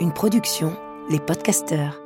[0.00, 0.76] Une production,
[1.08, 1.98] les podcasteurs.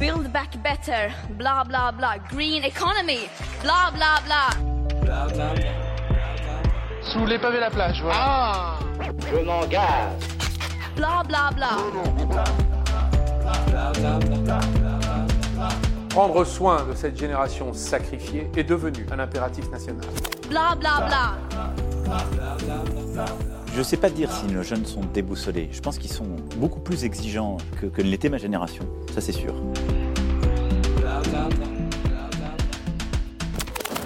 [0.00, 2.18] Build back better, blah blah blah.
[2.28, 3.28] Green economy,
[3.62, 4.50] blah blah blah.
[7.00, 8.18] Sous les pavés la plage, voilà.
[8.18, 8.78] Ah
[9.30, 10.18] Je m'engage.
[10.96, 11.76] Blah blah blah.
[16.08, 20.04] Prendre soin de cette génération sacrifiée est devenu un impératif national.
[23.72, 25.70] Je ne sais pas dire si nos jeunes sont déboussolés.
[25.72, 26.26] Je pense qu'ils sont
[26.58, 28.84] beaucoup plus exigeants que, que ne l'était ma génération.
[29.14, 29.54] Ça, c'est sûr.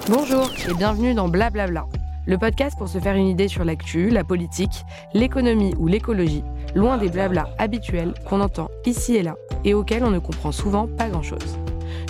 [0.08, 1.86] Bonjour et bienvenue dans Blablabla,
[2.26, 4.84] le podcast pour se faire une idée sur l'actu, la politique,
[5.14, 6.44] l'économie ou l'écologie,
[6.76, 9.34] loin des blablas habituels qu'on entend ici et là
[9.64, 11.58] et auxquels on ne comprend souvent pas grand-chose.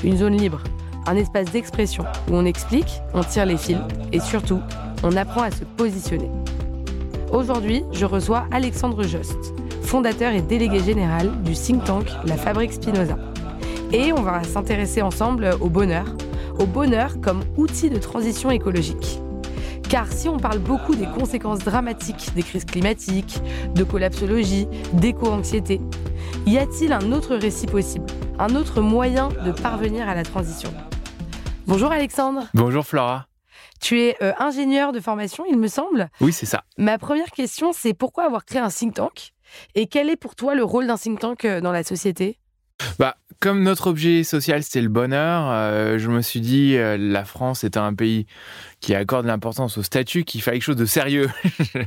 [0.05, 0.63] Une zone libre,
[1.07, 3.79] un espace d'expression où on explique, on tire les fils
[4.13, 4.61] et surtout,
[5.03, 6.31] on apprend à se positionner.
[7.33, 9.37] Aujourd'hui, je reçois Alexandre Jost,
[9.83, 13.17] fondateur et délégué général du think tank La Fabrique Spinoza.
[13.93, 16.07] Et on va s'intéresser ensemble au bonheur,
[16.59, 19.21] au bonheur comme outil de transition écologique.
[19.89, 23.41] Car si on parle beaucoup des conséquences dramatiques des crises climatiques,
[23.75, 25.81] de collapsologie, d'éco-anxiété,
[26.47, 28.07] y a-t-il un autre récit possible,
[28.39, 30.71] un autre moyen de parvenir à la transition?
[31.67, 32.45] Bonjour Alexandre.
[32.55, 33.27] Bonjour Flora.
[33.81, 36.11] Tu es euh, ingénieur de formation, il me semble.
[36.21, 36.63] Oui, c'est ça.
[36.79, 39.33] Ma première question, c'est pourquoi avoir créé un think tank?
[39.75, 42.39] Et quel est pour toi le rôle d'un think tank euh, dans la société?
[43.01, 47.25] Bah, comme notre objet social, c'était le bonheur, euh, je me suis dit, euh, la
[47.25, 48.27] France est un pays
[48.81, 51.29] qui accorde l'importance au statut, qu'il fallait quelque chose de sérieux.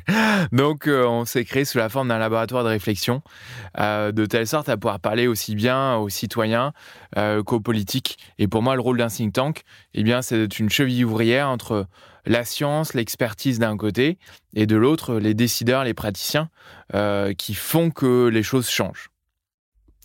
[0.52, 3.22] Donc, euh, on s'est créé sous la forme d'un laboratoire de réflexion,
[3.78, 6.74] de telle sorte à pouvoir parler aussi bien aux citoyens
[7.46, 8.18] qu'aux politiques.
[8.38, 11.88] Et pour moi, le rôle d'un think tank, eh c'est d'être une cheville ouvrière entre
[12.26, 14.18] la science, l'expertise d'un côté,
[14.56, 16.50] et de l'autre, les décideurs, les praticiens,
[17.38, 19.10] qui font que les choses changent.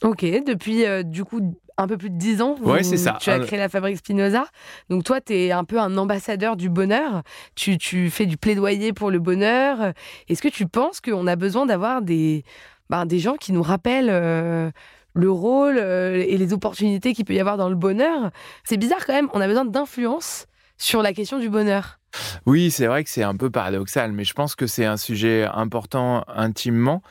[0.04, 1.40] Ok, depuis euh, du coup
[1.76, 3.16] un peu plus de 10 ans, vous- Ouais, c'est ça.
[3.20, 4.44] tu as créé la fabrique Spinoza.
[4.90, 7.22] Donc toi, tu es un peu un ambassadeur du bonheur.
[7.56, 9.92] Tu, tu fais du plaidoyer pour le bonheur.
[10.28, 12.44] Est-ce que tu penses qu'on a besoin d'avoir des,
[12.90, 14.70] ben, des gens qui nous rappellent euh,
[15.14, 18.30] le rôle euh, et les opportunités qu'il peut y avoir dans le bonheur?
[18.62, 20.46] C'est bizarre quand même, on a besoin d'influence
[20.78, 21.98] sur la question du bonheur.
[22.46, 25.44] Oui, c'est vrai que c'est un peu paradoxal, mais je pense que c'est un sujet
[25.52, 27.02] important intimement,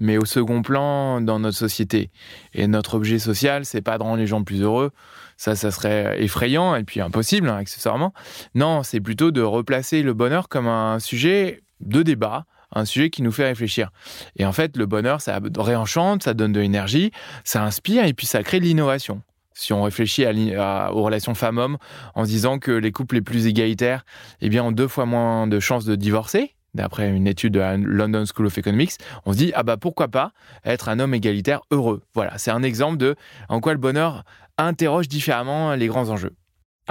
[0.00, 2.10] mais au second plan dans notre société.
[2.54, 4.90] Et notre objet social, c'est pas de rendre les gens plus heureux.
[5.36, 8.12] Ça, ça serait effrayant et puis impossible, hein, accessoirement.
[8.54, 13.22] Non, c'est plutôt de replacer le bonheur comme un sujet de débat, un sujet qui
[13.22, 13.90] nous fait réfléchir.
[14.36, 17.10] Et en fait, le bonheur, ça réenchante, ça donne de l'énergie,
[17.44, 19.22] ça inspire et puis ça crée de l'innovation.
[19.52, 21.76] Si on réfléchit aux relations femmes-hommes
[22.14, 24.04] en disant que les couples les plus égalitaires
[24.40, 27.76] eh bien, ont deux fois moins de chances de divorcer, d'après une étude de la
[27.76, 28.92] London School of Economics,
[29.26, 30.32] on se dit, ah bah pourquoi pas
[30.64, 32.02] être un homme égalitaire heureux?
[32.14, 33.16] Voilà, c'est un exemple de
[33.48, 34.24] en quoi le bonheur
[34.58, 36.34] interroge différemment les grands enjeux.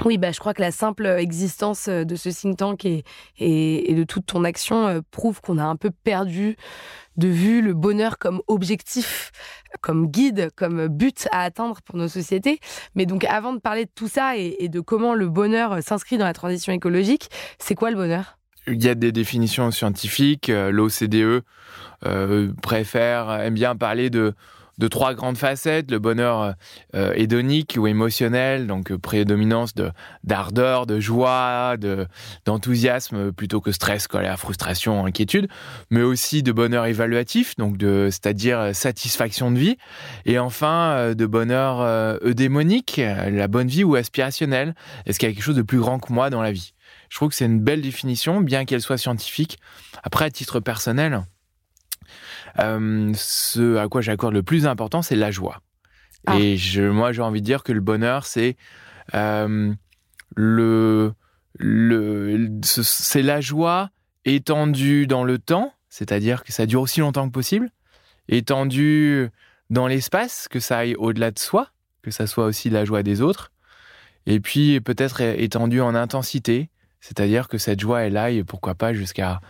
[0.04, 3.04] Oui, bah, je crois que la simple existence euh, de ce think tank et,
[3.38, 6.56] et, de toute ton action euh, prouve qu'on a un peu perdu
[7.16, 9.30] de vue le bonheur comme objectif,
[9.82, 12.60] comme guide, comme but à atteindre pour nos sociétés.
[12.94, 15.80] Mais donc, avant de parler de tout ça et, et de comment le bonheur euh,
[15.82, 18.39] s'inscrit dans la transition écologique, c'est quoi le bonheur?
[18.66, 20.50] Il y a des définitions scientifiques.
[20.50, 21.42] euh, L'OCDE
[22.06, 24.34] euh, préfère, aime bien parler de,
[24.78, 25.90] de trois grandes facettes.
[25.90, 26.54] Le bonheur
[26.94, 29.90] euh, hédonique ou émotionnel, donc euh, prédominance de-
[30.24, 32.06] d'ardeur, de, joie, de-
[32.44, 35.48] d'enthousiasme plutôt que stress, colère, frustration, inquiétude.
[35.90, 39.76] Mais aussi de bonheur évaluatif, donc de, c'est-à-dire euh, satisfaction de vie.
[40.26, 44.74] Et enfin, euh, de bonheur euh, eudémonique, euh, la bonne vie ou aspirationnel.
[45.06, 46.74] Est-ce qu'il y a quelque chose de plus grand que moi dans la vie?
[47.10, 49.58] Je trouve que c'est une belle définition, bien qu'elle soit scientifique.
[50.02, 51.20] Après, à titre personnel,
[52.58, 55.60] euh, ce à quoi j'accorde le plus d'importance, c'est la joie.
[56.26, 56.38] Ah.
[56.38, 58.56] Et je, moi, j'ai envie de dire que le bonheur, c'est
[59.14, 59.72] euh,
[60.36, 61.12] le,
[61.58, 63.90] le, ce- c'est la joie
[64.24, 67.70] étendue dans le temps, c'est-à-dire que ça dure aussi longtemps que possible,
[68.28, 69.28] étendue
[69.70, 71.70] dans l'espace, que ça aille au-delà de soi,
[72.02, 73.50] que ça soit aussi la joie des autres,
[74.26, 76.70] et puis peut-être étendue en intensité,
[77.00, 79.40] c'est-à-dire que cette joie, elle aille, pourquoi pas, jusqu'à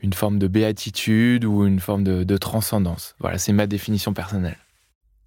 [0.00, 3.14] une forme de béatitude ou une forme de, transcendance.
[3.18, 4.58] Voilà, c'est ma définition personnelle.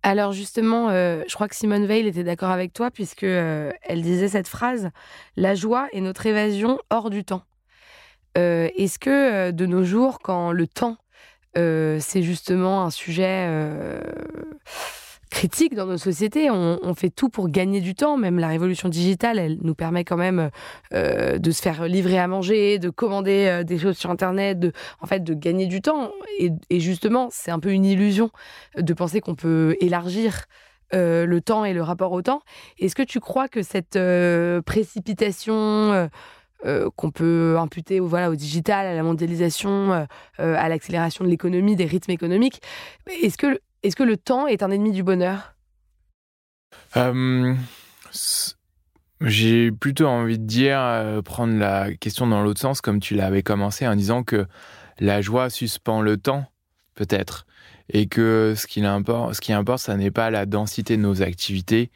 [0.01, 4.01] Alors justement, euh, je crois que Simone Veil était d'accord avec toi puisque euh, elle
[4.01, 4.91] disait cette phrase
[5.35, 7.43] La joie est notre évasion hors du temps.
[8.37, 10.97] Euh, Est-ce que de nos jours, quand le temps
[11.55, 13.99] c'est justement un sujet
[15.29, 16.49] critique dans nos sociétés.
[16.49, 18.17] On, fait tout pour gagner du temps.
[18.17, 20.49] Même la révolution digitale, elle nous permet quand même
[20.93, 24.73] euh, de se faire livrer à manger, de commander euh, des choses sur Internet, de,
[24.99, 26.11] en fait, de gagner du temps.
[26.39, 28.31] Et, justement, c'est un peu une illusion
[28.77, 30.45] de penser qu'on peut élargir
[30.93, 32.41] euh, le temps et le rapport au temps.
[32.79, 33.99] Est-ce que tu crois que cette
[34.65, 36.09] précipitation
[36.97, 42.11] qu'on peut imputer voilà, au digital, à la mondialisation, à l'accélération de l'économie, des rythmes
[42.11, 42.61] économiques,
[43.21, 45.55] est-ce que est-ce que le temps est un ennemi du bonheur?
[46.97, 47.55] Euh,
[49.21, 53.43] J'ai plutôt envie de dire, euh, prendre la question dans l'autre sens, comme tu l'avais
[53.43, 54.45] commencé, en disant que
[54.99, 56.45] la joie suspend le temps,
[56.95, 57.45] peut-être,
[57.89, 61.21] et que ce qui importe, ce qui importe, ça n'est pas la densité de nos
[61.21, 61.91] activités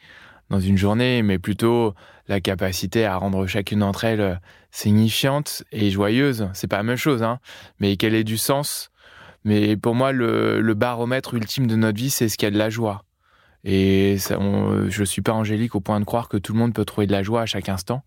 [0.50, 1.94] dans une journée, mais plutôt
[2.28, 4.34] la capacité à rendre chacune d'entre elles euh,
[4.70, 6.48] signifiante et joyeuse.
[6.52, 7.38] C'est pas la même chose, hein,
[7.78, 8.90] mais qu'elle ait du sens
[9.44, 12.58] mais pour moi, le, baromètre ultime de notre vie, c'est ce qu'il y a de
[12.58, 13.04] la joie.
[13.64, 14.38] Et ça,
[14.88, 17.12] je suis pas angélique au point de croire que tout le monde peut trouver de
[17.12, 18.02] la joie à chaque instant,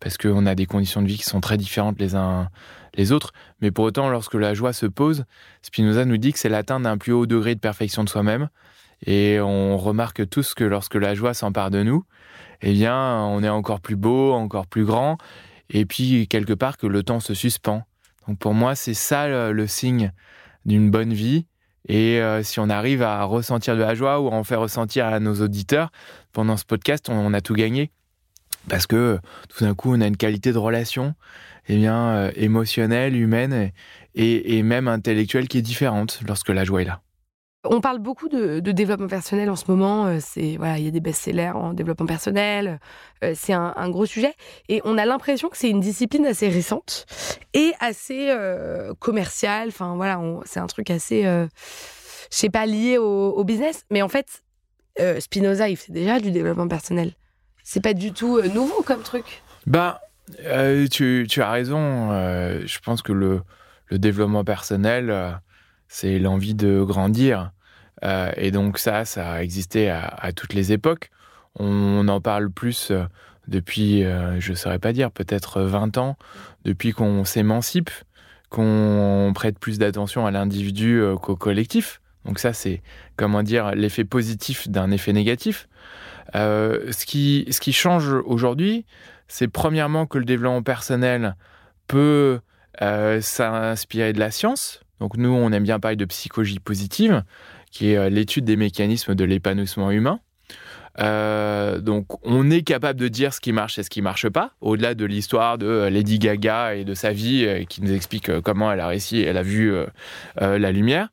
[0.00, 2.48] parce qu'on a des conditions de vie qui sont très différentes les uns
[2.94, 3.32] les autres.
[3.60, 5.24] Mais pour autant, lorsque la joie se pose,
[5.62, 8.48] Spinoza nous dit que c'est l'atteinte d'un plus haut degré de perfection de soi-même.
[9.06, 12.04] Et on remarque tous que lorsque la joie s'empare de nous,
[12.60, 15.18] eh bien, on est encore plus beau, encore plus grand.
[15.70, 17.84] Et puis, quelque part, que le temps se suspend.
[18.26, 20.12] Donc, pour moi, c'est ça le signe
[20.64, 21.46] d'une bonne vie.
[21.88, 25.06] Et euh, si on arrive à ressentir de la joie ou à en faire ressentir
[25.06, 25.90] à nos auditeurs
[26.32, 27.90] pendant ce podcast, on, a tout gagné.
[28.68, 29.18] Parce que
[29.48, 31.14] tout d'un coup, on a une qualité de relation
[31.68, 33.72] eh bien, euh, émotionnelle, humaine
[34.14, 37.00] et, et même intellectuelle qui est différente lorsque la joie est là.
[37.64, 40.06] On parle beaucoup de, développement personnel en ce moment.
[40.06, 42.78] Euh, c'est voilà, il y a des best-sellers en développement personnel.
[43.24, 44.32] Euh, c'est un, gros sujet
[44.68, 47.06] et on a l'impression que c'est une discipline assez récente
[47.54, 49.68] et assez euh, commerciale.
[49.68, 51.48] Enfin voilà, c'est un truc assez, je
[52.30, 53.84] sais pas, lié au, business.
[53.90, 54.44] Mais en fait,
[55.18, 57.14] Spinoza, il fait déjà du développement personnel.
[57.64, 59.42] C'est pas du tout nouveau comme truc.
[59.66, 60.00] Bah,
[60.92, 62.10] tu, as raison.
[62.12, 63.42] je pense que le
[63.90, 65.40] développement personnel
[65.88, 67.52] c'est l'envie de grandir.
[68.04, 71.10] Euh, et donc ça, ça a existé à, toutes les époques.
[71.56, 73.04] On, en parle plus euh,
[73.48, 76.16] depuis, euh, je ne saurais pas dire, peut-être 20 ans,
[76.64, 77.90] depuis qu'on s'émancipe,
[78.50, 82.00] qu'on prête plus d'attention à l'individu qu'au collectif.
[82.24, 82.82] Donc ça, c'est,
[83.16, 85.68] comment dire, l'effet positif d'un effet négatif.
[86.34, 88.86] ce, qui, ce qui change aujourd'hui,
[89.28, 91.36] c'est premièrement que le développement personnel
[91.88, 92.40] peut
[92.80, 97.22] s'inspirer de la science, donc nous, on aime bien parler de psychologie positive,
[97.70, 100.20] qui est euh, l'étude des mécanismes de l'épanouissement humain.
[101.00, 104.52] Euh, donc, on est capable de dire ce qui marche et ce qui marche pas,
[104.60, 108.72] au-delà de l'histoire de euh, Lady Gaga et de sa vie, qui nous explique comment
[108.72, 109.72] elle a réussi, elle a vu
[110.36, 111.08] la lumière.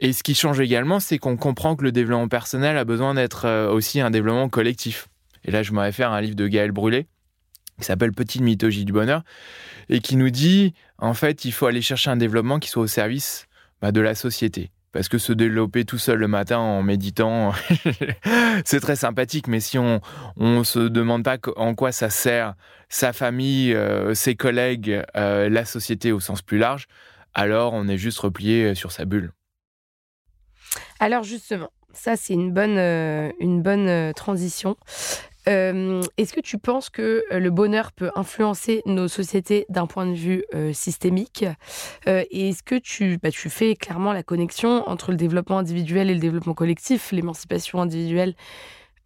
[0.00, 3.68] Et ce qui change également, c'est qu'on comprend que le développement personnel a besoin d'être
[3.70, 5.08] aussi un développement collectif.
[5.44, 7.06] Et là, je me réfère à un livre de Gaël Brûlé,
[7.78, 9.22] qui s'appelle Petite mythologie du bonheur,
[9.88, 12.88] et qui nous dit, en fait, il faut aller chercher un développement qui soit au
[12.88, 13.46] service
[13.80, 14.70] bah, de la société.
[14.92, 17.52] Parce que se développer tout seul le matin en méditant,
[18.64, 20.00] c'est très sympathique, mais si on
[20.38, 22.54] ne se demande pas en quoi ça sert
[22.88, 26.88] sa famille, euh, ses collègues, euh, la société au sens plus large,
[27.34, 29.32] alors on est juste replié sur sa bulle.
[31.00, 34.76] Alors justement, ça c'est une bonne, euh, une bonne transition.
[35.48, 40.06] Euh, est-ce que tu penses que euh, le bonheur peut influencer nos sociétés d'un point
[40.06, 41.44] de vue euh, systémique?
[42.06, 46.14] Et est-ce que tu, bah, tu fais clairement la connexion entre le développement individuel et
[46.14, 48.34] le développement collectif, l'émancipation individuelle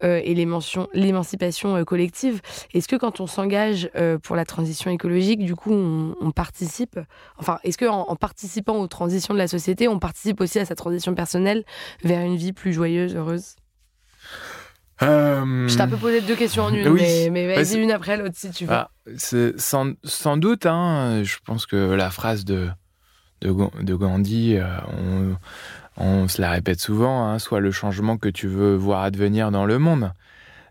[0.01, 2.41] et l'émancipation collective?
[2.73, 3.89] Est-ce que quand on s'engage
[4.23, 6.99] pour la transition écologique, du coup, on, participe?
[7.37, 10.75] Enfin, est-ce qu'en en, participant aux transitions de la société, on participe aussi à sa
[10.75, 11.63] transition personnelle
[12.03, 13.55] vers une vie plus joyeuse, heureuse?
[15.01, 16.89] Euh, Je t'ai un peu posé deux questions en une,
[17.31, 18.73] mais, vas-y une après l'autre si tu veux.
[18.73, 22.69] Ah, sans, sans, doute, hein, je pense que la phrase de,
[23.41, 25.35] de, Gandhi, euh, on,
[25.97, 29.65] on, se la répète souvent, hein, soit le changement que tu veux voir advenir dans
[29.65, 30.11] le monde.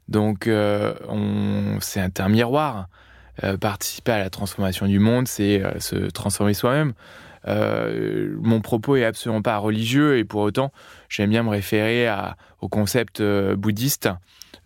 [0.09, 0.95] Donc, euh,
[1.81, 2.89] c'est un, miroir.
[3.61, 6.93] participer à la transformation du monde, c'est se transformer soi-même.
[7.47, 10.73] Mon propos est absolument pas religieux et pour autant,
[11.09, 12.09] j'aime bien me référer
[12.61, 14.09] au concept euh, bouddhiste.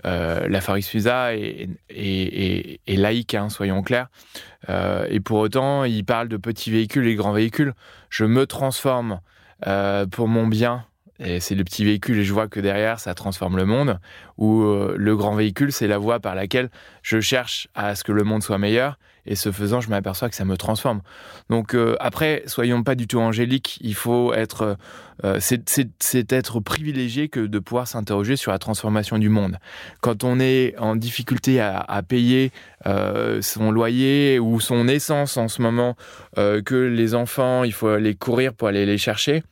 [0.05, 4.09] Euh, la Farisusa est, est, laïque, hein, soyons clairs.
[4.69, 7.73] Euh, et pour autant, il parle de petits véhicules et grands véhicules.
[8.11, 9.21] Je me transforme
[10.11, 10.85] pour mon bien
[11.19, 13.99] et c'est le petit véhicule et je vois que derrière ça transforme le monde,
[14.37, 16.71] ou euh, le grand véhicule c'est la voie par laquelle
[17.03, 20.37] je cherche à ce que le monde soit meilleur et ce faisant je m'aperçois que
[20.37, 21.03] ça me transforme.
[21.51, 24.77] Donc euh, après, soyons pas du tout angéliques, il faut être,
[25.25, 29.59] euh, c'est être privilégié que de pouvoir s'interroger sur la transformation du monde.
[30.01, 32.53] Quand on est en difficulté à, à payer
[33.41, 35.97] son loyer ou son essence en ce moment,
[36.37, 39.43] que les enfants, il faut aller courir pour aller les chercher,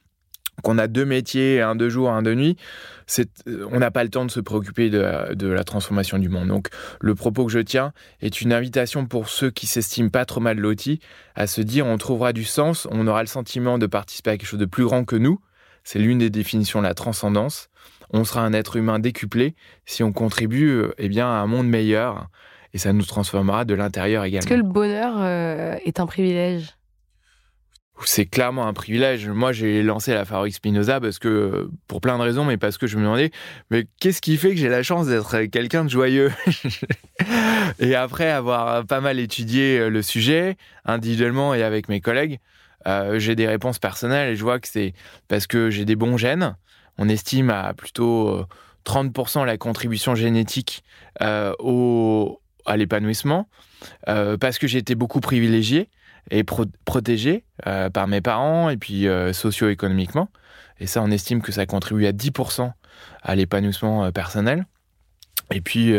[0.63, 2.57] qu'on a deux métiers, un de jour, un de nuit,
[3.71, 6.49] on n'a pas le temps de se préoccuper de, la transformation du monde.
[6.49, 6.69] Donc,
[7.01, 10.59] le propos que je tiens est une invitation pour ceux qui s'estiment pas trop mal
[10.59, 11.01] lotis
[11.35, 14.49] à se dire on trouvera du sens, on aura le sentiment de participer à quelque
[14.49, 15.41] chose de plus grand que nous.
[15.83, 17.69] C'est l'une des définitions de la transcendance.
[18.11, 19.55] On sera un être humain décuplé
[19.87, 22.29] si on contribue eh bien, à un monde meilleur
[22.75, 24.41] et ça nous transformera de l'intérieur également.
[24.41, 26.77] Est-ce que le bonheur euh, est un privilège?
[28.05, 29.29] C'est clairement un privilège.
[29.29, 32.87] Moi, j'ai lancé la Fabrique Spinoza parce que, pour plein de raisons, mais parce que
[32.87, 33.31] je me demandais,
[33.71, 36.33] mais qu'est-ce qui fait que j'ai la chance d'être quelqu'un de joyeux
[37.79, 42.41] Et après avoir pas mal étudié le sujet, individuellement et avec mes collègues,
[42.87, 44.93] euh, j'ai des réponses personnelles et je vois que c'est
[45.29, 46.57] parce que j'ai des bons gènes.
[46.99, 48.45] On estime à plutôt
[48.85, 50.85] 30% euh, la contribution génétique
[51.23, 53.49] euh, au, à l'épanouissement,
[54.07, 55.89] parce que j'ai été beaucoup privilégié
[56.31, 60.29] et protégé euh, par mes parents et puis euh, socio-économiquement.
[60.81, 62.73] Et ça, on estime que ça contribue à 10%
[63.23, 64.67] à l'épanouissement euh, personnel.
[65.53, 65.95] Et puis,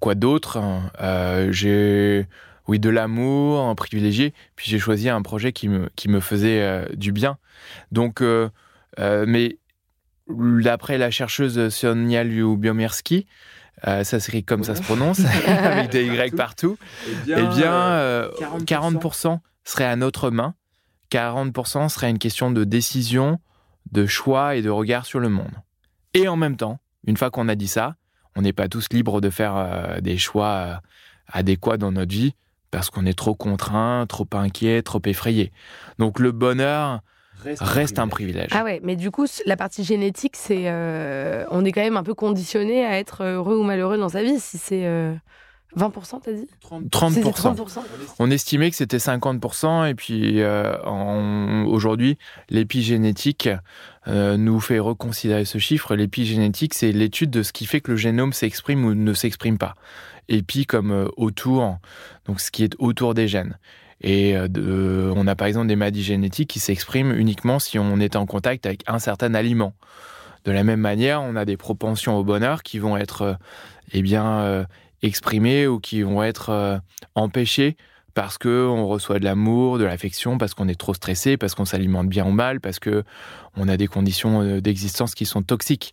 [0.00, 2.26] quoi d'autre hein, J'ai,
[2.66, 4.32] oui, de l'amour, un privilégié.
[4.56, 7.36] Puis j'ai choisi un projet qui me, qui me faisait du bien.
[7.92, 8.22] Donc,
[8.98, 9.58] mais
[10.28, 13.26] d'après la chercheuse Sonia Lyubomirsky,
[13.86, 16.78] euh, ça s'écrit comme ça se prononce, avec des Y partout,
[17.26, 18.28] eh bien,
[18.64, 20.54] 40%, euh, serait à notre main.
[21.10, 23.38] 40% serait une question de décision,
[23.92, 25.52] de choix et de regard sur le monde.
[26.14, 27.96] Et en même temps, une fois qu'on a dit ça,
[28.36, 30.80] on n'est pas tous libres de faire euh, des choix
[31.28, 32.34] adéquats dans notre vie
[32.70, 35.52] parce qu'on est trop contraint, trop inquiet, trop effrayé.
[35.98, 37.02] Donc le bonheur,
[37.60, 38.48] reste, un, privilège.
[38.52, 42.02] Ah ouais, mais du coup, la partie génétique, c'est, euh, on est quand même un
[42.02, 44.38] peu conditionné à être heureux ou malheureux dans sa vie.
[44.40, 44.84] Si c'est
[45.76, 46.48] 20%, euh, t'as dit?
[46.90, 47.84] 30%.
[48.18, 50.74] On estimait que c'était 50%, et puis euh,
[51.66, 52.18] aujourd'hui,
[52.50, 53.48] l'épigénétique
[54.06, 55.94] nous fait reconsidérer ce chiffre.
[55.96, 59.74] L'épigénétique, c'est l'étude de ce qui fait que le génome s'exprime ou ne s'exprime pas.
[60.28, 61.78] Épi comme autour,
[62.26, 63.58] donc ce qui est autour des gènes.
[64.00, 68.16] Et euh, on a par exemple des maladies génétiques qui s'expriment uniquement si on est
[68.16, 69.72] en contact avec un certain aliment.
[70.44, 73.34] De la même manière, on a des propensions au bonheur qui vont être euh,
[73.92, 74.64] eh bien, euh,
[75.02, 76.80] exprimées ou qui vont être
[77.14, 77.76] empêchées
[78.14, 81.64] parce que on reçoit de l'amour, de l'affection, parce qu'on est trop stressé, parce qu'on
[81.64, 83.02] s'alimente bien ou mal, parce que
[83.56, 85.92] on a des conditions d'existence qui sont toxiques.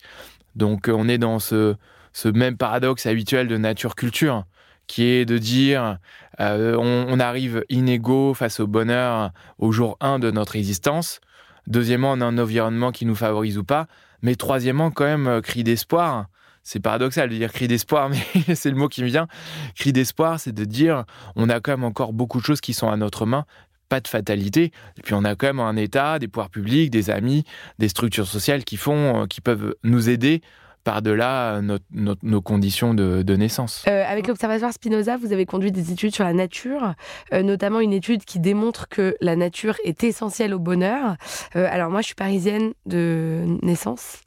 [0.55, 1.75] Donc on est dans ce,
[2.13, 4.45] ce même paradoxe habituel de nature-culture
[4.91, 5.99] qui est de dire
[6.41, 11.21] euh, on, arrive inégaux face au bonheur au jour 1 de notre existence.
[11.65, 13.87] Deuxièmement, on a un environnement qui nous favorise ou pas.
[14.21, 16.25] Mais troisièmement, quand même, euh, cri d'espoir.
[16.63, 18.09] C'est paradoxal de dire cri d'espoir,
[18.47, 19.29] mais c'est le mot qui me vient.
[19.75, 21.05] Cri d'espoir, c'est de dire
[21.37, 23.45] on a quand même encore beaucoup de choses qui sont à notre main,
[23.87, 24.73] pas de fatalité.
[24.97, 27.45] Et puis on a quand même un État, des pouvoirs publics, des amis,
[27.79, 30.41] des structures sociales qui font, euh, qui peuvent nous aider
[30.83, 31.61] par-delà
[31.91, 33.85] nos conditions de, naissance.
[33.87, 36.93] Euh, avec l'Observatoire Spinoza, vous avez conduit des études sur la nature,
[37.33, 41.15] euh, notamment une étude qui démontre que la nature est essentielle au bonheur.
[41.55, 44.19] Euh, alors moi, je suis parisienne de naissance.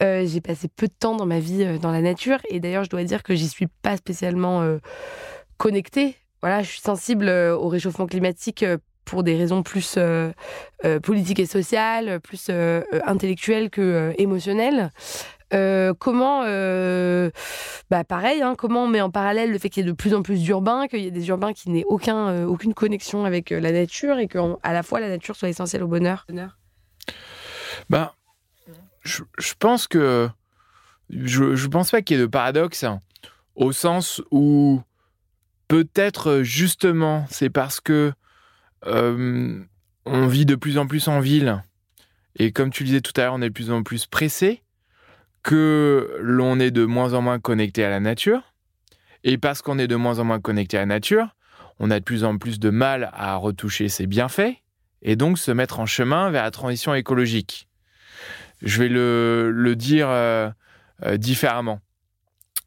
[0.00, 3.04] J'ai passé peu de temps dans ma vie dans la nature et d'ailleurs, je dois
[3.04, 4.62] dire que j'y suis pas spécialement
[5.56, 6.16] connectée.
[6.42, 8.64] Voilà, je suis sensible au réchauffement climatique
[9.04, 9.98] pour des raisons plus
[11.02, 12.50] politiques et sociales, plus
[13.06, 14.90] intellectuelles que émotionnelles.
[15.54, 17.30] Euh, comment, euh,
[17.90, 20.14] bah pareil, hein, comment on met en parallèle le fait qu'il y ait de plus
[20.14, 23.50] en plus d'urbains, qu'il y ait des urbains qui n'aient aucun, euh, aucune connexion avec
[23.50, 26.26] la nature et qu'à la fois la nature soit essentielle au bonheur?
[27.88, 28.10] Ben,
[29.04, 29.22] je,
[29.58, 30.28] pense que
[31.10, 33.00] je, je pense pas qu'il y ait de paradoxe hein,
[33.54, 34.82] au sens où
[35.68, 38.12] peut-être justement c'est parce que
[38.84, 41.62] on vit de plus en plus en ville
[42.38, 44.62] et comme tu le disais tout à l'heure, on est de plus en plus pressé
[45.46, 48.52] que l'on est de moins en moins connecté à la nature.
[49.22, 51.36] Et parce qu'on est de moins en moins connecté à la nature,
[51.78, 54.56] on a de plus en plus de mal à retoucher ses bienfaits
[55.02, 57.68] et donc se mettre en chemin vers la transition écologique.
[58.60, 60.50] Je vais le, dire euh,
[61.04, 61.78] euh, différemment.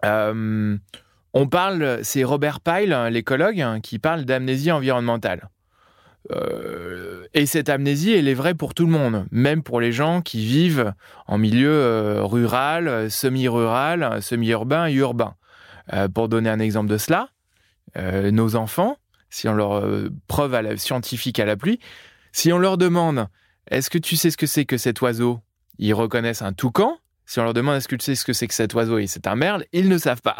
[0.05, 0.77] Euh,
[1.33, 5.50] on parle, c'est Robert Pyle, l'écologue, qui parle d'amnésie environnementale.
[7.34, 10.46] Et cette amnésie, elle est vraie pour tout le monde, même pour les gens qui
[10.46, 10.94] vivent
[11.28, 15.36] en milieu euh, rural, semi-rural, semi-urbain et urbain.
[15.94, 17.30] Euh, pour donner un exemple de cela,
[17.98, 18.98] euh, nos enfants,
[19.30, 19.84] si on leur
[20.28, 21.80] preuve à la, scientifique à la pluie,
[22.32, 23.28] si on leur demande
[23.70, 25.40] est-ce que tu sais ce que c'est que cet oiseau?
[25.78, 26.98] Ils reconnaissent un toucan,
[27.29, 28.98] si on leur demande est-ce que tu sais ce que c'est que cet oiseau?
[28.98, 30.36] Et c'est un merle, ils ne savent pas.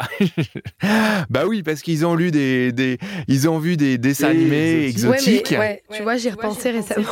[1.30, 5.54] bah oui, parce qu'ils ont lu des, des, ils ont vu des dessins animés exotiques.
[5.56, 7.06] Ouais, tu vois, j'y repensé récemment.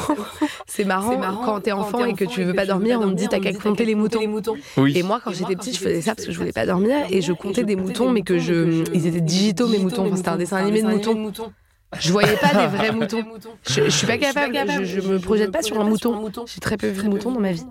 [0.66, 3.28] c'est marrant, marrant, quand t'es enfant, et que tu veux pas dormir, on te dit
[3.28, 4.20] t'as qu'à compter les moutons.
[4.92, 7.22] Et moi, quand j'étais petite, je faisais ça parce que je voulais pas dormir et
[7.22, 10.14] je comptais des moutons, mais que je, ils étaient digitaux mes moutons.
[10.16, 11.52] c'était un dessin animé de moutons.
[11.98, 13.24] Je voyais pas des vrais moutons.
[13.66, 14.54] Je, je suis pas capable.
[14.84, 16.30] Je, je me projette pas sur un mouton.
[16.46, 17.64] J'ai très peu vu de moutons dans ma vie.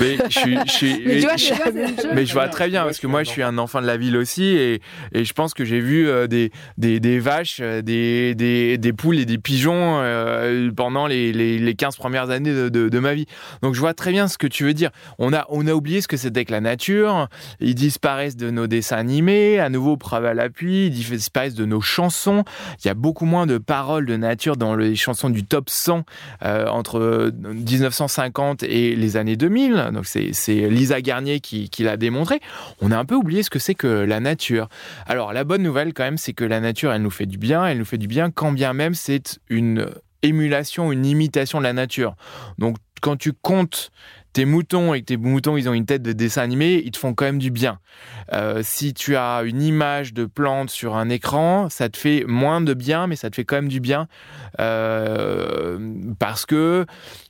[0.00, 0.38] Mais je
[0.70, 1.04] suis.
[1.04, 3.58] mais, tu vois, je, mais je vois très bien parce que moi, je suis un
[3.58, 4.80] enfant de la ville aussi et,
[5.12, 8.92] et je pense que j'ai vu euh, des, des, des, vaches, euh, des, des, des,
[8.94, 12.98] poules et des pigeons euh, pendant les, les, les, 15 premières années de, de, de,
[12.98, 13.26] ma vie.
[13.62, 14.90] Donc je vois très bien ce que tu veux dire.
[15.18, 17.28] On a, on a oublié ce que c'était que la nature.
[17.60, 19.60] Ils disparaissent de nos dessins animés.
[19.60, 20.86] À nouveau, preuve à l'appui.
[20.86, 22.44] Ils disparaissent de nos chansons.
[22.82, 26.04] Il y a beaucoup moins de paroles de nature dans les chansons du top 100
[26.42, 29.90] euh, entre 1950 et les années 2000.
[29.92, 32.40] Donc c'est Lisa Garnier qui, qui l'a démontré.
[32.80, 34.68] On a un peu oublié ce que c'est que la nature.
[35.06, 37.66] Alors la bonne nouvelle quand même, c'est que la nature, elle nous fait du bien.
[37.66, 39.88] Elle nous fait du bien quand bien même c'est une
[40.22, 42.14] émulation, une imitation de la nature.
[42.58, 43.90] Donc quand tu comptes
[44.34, 46.98] tes moutons et que tes moutons ils ont une tête de dessin animé, ils te
[46.98, 47.78] font quand même du bien.
[48.32, 52.60] Euh, si tu as une image de plante sur un écran, ça te fait moins
[52.60, 54.08] de bien, mais ça te fait quand même du bien
[54.60, 55.78] euh,
[56.18, 56.84] parce que,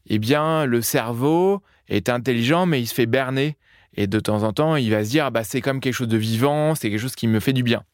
[0.08, 3.56] eh bien, le cerveau est intelligent, mais il se fait berner.
[3.96, 6.08] Et de temps en temps, il va se dire, ah bah, c'est comme quelque chose
[6.08, 7.84] de vivant, c'est quelque chose qui me fait du bien.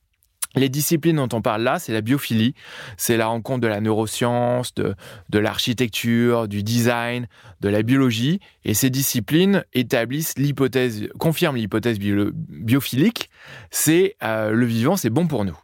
[0.57, 2.55] Les disciplines dont on parle là, c'est la biophilie,
[2.97, 4.97] c'est la rencontre de la neuroscience, de,
[5.29, 7.29] de l'architecture, du design,
[7.61, 13.31] de la biologie, et ces disciplines établissent l'hypothèse, confirment l'hypothèse biophilique,
[13.71, 15.57] c'est euh, le vivant, c'est bon pour nous.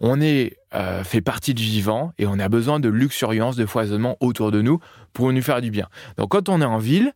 [0.00, 4.16] On est euh, fait partie du vivant et on a besoin de luxuriance, de foisonnement
[4.20, 4.78] autour de nous
[5.12, 5.88] pour nous faire du bien.
[6.16, 7.12] Donc quand on est en ville,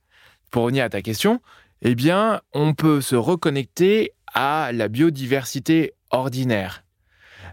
[0.51, 1.41] pour revenir à ta question,
[1.83, 6.83] eh bien, on peut se reconnecter à la biodiversité ordinaire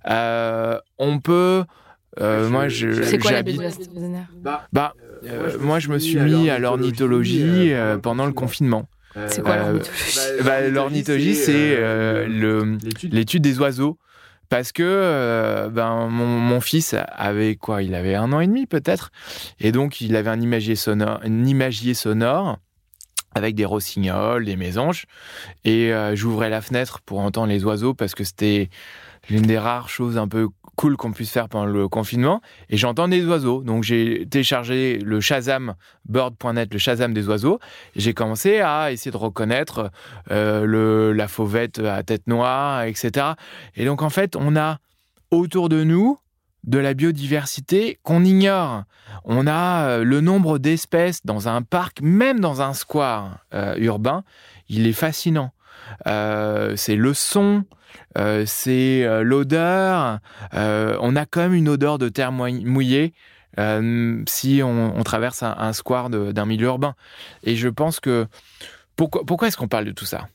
[0.05, 1.65] on peut.
[2.21, 3.03] Euh, moi, je.
[3.03, 4.93] C'est quoi la Bah, bah
[5.25, 8.87] euh, moi, je me suis mis à l'ornithologie pendant le confinement.
[9.27, 10.43] C'est quoi l'ornithologie?
[10.43, 11.77] bah, L'ornithologie, c'est
[12.27, 13.97] l'étude des oiseaux.
[14.47, 17.81] Parce que ben, mon, mon, fils avait quoi?
[17.81, 19.09] Il avait un an et demi peut-être.
[19.59, 22.59] Et donc, il avait un imagier sonore, un imagier sonore
[23.33, 25.07] avec des rossignols, des mésanges.
[25.63, 28.69] Et j'ouvrais la fenêtre pour entendre les oiseaux parce que c'était
[29.29, 32.41] l'une des rares choses un peu cool qu'on puisse faire pendant le confinement.
[32.69, 33.63] Et j'entends des oiseaux.
[33.63, 35.75] Donc j'ai téléchargé le Shazam,
[36.07, 37.59] bird.net, le Shazam des oiseaux.
[37.95, 39.91] J'ai commencé à essayer de reconnaître
[40.31, 43.27] euh, le, la fauvette à tête noire, etc.
[43.75, 44.79] Et donc en fait, on a
[45.31, 46.19] autour de nous
[46.63, 48.83] de la biodiversité qu'on ignore.
[49.23, 54.23] On a euh, le nombre d'espèces dans un parc, même dans un square euh, urbain,
[54.67, 55.51] il est fascinant.
[56.05, 57.65] c'est le son,
[58.17, 60.19] euh, c'est euh, l'odeur.
[60.53, 63.13] Euh, on a quand même une odeur de terre mouillée.
[64.27, 66.95] si on, traverse un, square d'un milieu urbain.
[67.43, 68.27] Et je pense que
[68.95, 70.27] pourquoi, pourquoi est-ce qu'on parle de tout ça?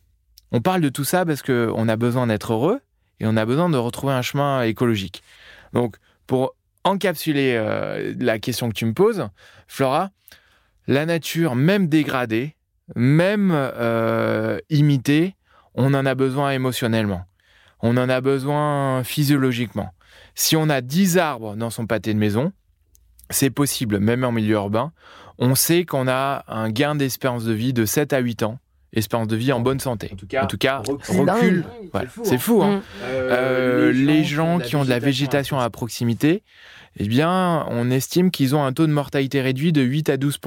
[0.52, 2.80] On parle de tout ça parce qu'on a besoin d'être heureux
[3.20, 5.22] et on a besoin de retrouver un chemin écologique.
[5.72, 5.96] Donc,
[6.26, 7.62] pour encapsuler
[8.18, 9.28] la question que tu me poses,
[9.68, 10.10] Flora,
[10.86, 12.56] la nature, même dégradée,
[12.96, 13.54] même
[14.70, 15.36] imitée,
[15.74, 17.24] on en a besoin émotionnellement
[17.82, 19.90] on en a besoin physiologiquement.
[20.34, 22.52] Si on a 10 arbres dans son pâté de maison,
[23.30, 24.92] c'est possible, même en milieu urbain.
[25.38, 28.58] On sait qu'on a un gain d'espérance de vie de 7 à 8 ans.
[28.92, 30.10] Espérance de vie en bonne santé.
[30.12, 31.64] En tout cas, recul.
[32.24, 32.62] C'est fou.
[32.62, 32.82] Hein.
[33.04, 36.42] Euh, les gens qui ont de la végétation à proximité,
[36.96, 40.38] eh bien, on estime qu'ils ont un taux de mortalité réduit de 8 à 12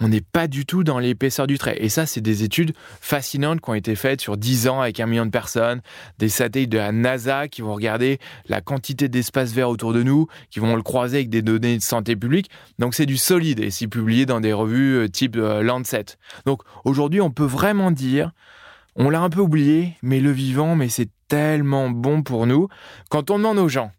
[0.00, 1.76] on n'est pas du tout dans l'épaisseur du trait.
[1.80, 5.06] Et ça, c'est des études fascinantes qui ont été faites sur 10 ans avec un
[5.06, 5.80] million de personnes,
[6.18, 10.26] des satellites de la NASA qui vont regarder la quantité d'espace vert autour de nous,
[10.50, 12.50] qui vont le croiser avec des données de santé publique.
[12.78, 16.04] Donc c'est du solide et c'est publié dans des revues euh, type euh, Lancet.
[16.44, 18.32] Donc aujourd'hui, on peut vraiment dire,
[18.96, 22.68] on l'a un peu oublié, mais le vivant, mais c'est tellement bon pour nous.
[23.10, 23.90] Quand on demande aux gens,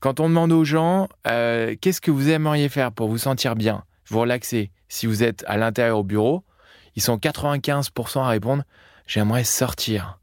[0.00, 3.84] quand on demande aux gens, euh, qu'est-ce que vous aimeriez faire pour vous sentir bien?
[4.10, 4.70] Vous relaxez.
[4.88, 6.44] Si vous êtes à l'intérieur au bureau,
[6.96, 8.64] ils sont 95% à répondre
[9.10, 10.20] j'aimerais sortir.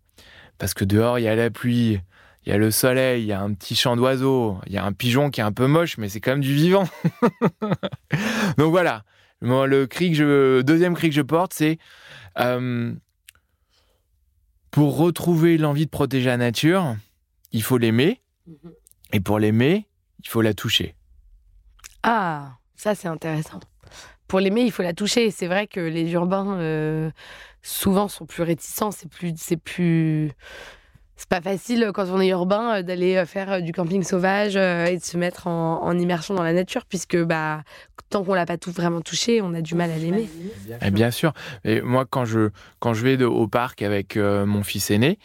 [0.58, 2.00] Parce que dehors, il y a la pluie,
[2.46, 4.86] il y a le soleil, il y a un petit chant d'oiseau, il y a
[4.86, 6.88] un pigeon qui est un peu moche, mais c'est quand même du vivant.
[8.58, 9.04] Donc voilà,
[9.42, 11.78] le cri que je, deuxième cri que je porte, c'est
[12.40, 12.94] euh,
[14.72, 16.96] pour retrouver l'envie de protéger la nature,
[17.52, 18.72] il faut l'aimer, mhm.
[19.12, 19.86] et pour l'aimer,
[20.24, 20.96] il faut la toucher.
[22.04, 23.60] Ah, ça c'est intéressant.
[24.28, 25.32] Pour l'aimer, il faut la toucher.
[25.32, 27.10] C'est vrai que les urbains euh,
[27.62, 30.32] souvent sont plus réticents, c'est plus, c'est plus,
[31.16, 34.98] c'est pas facile euh, quand on est urbain euh, d'aller faire du camping sauvage et
[34.98, 37.64] de se mettre en, immersion dans la nature, puisque bah,
[38.10, 40.30] tant qu'on l'a pas tout vraiment touché, on a du mal à l'aimer.
[40.82, 41.34] Et bien sûr.
[41.64, 45.20] Et moi, quand je, quand je vais au parc avec mon fils aîné,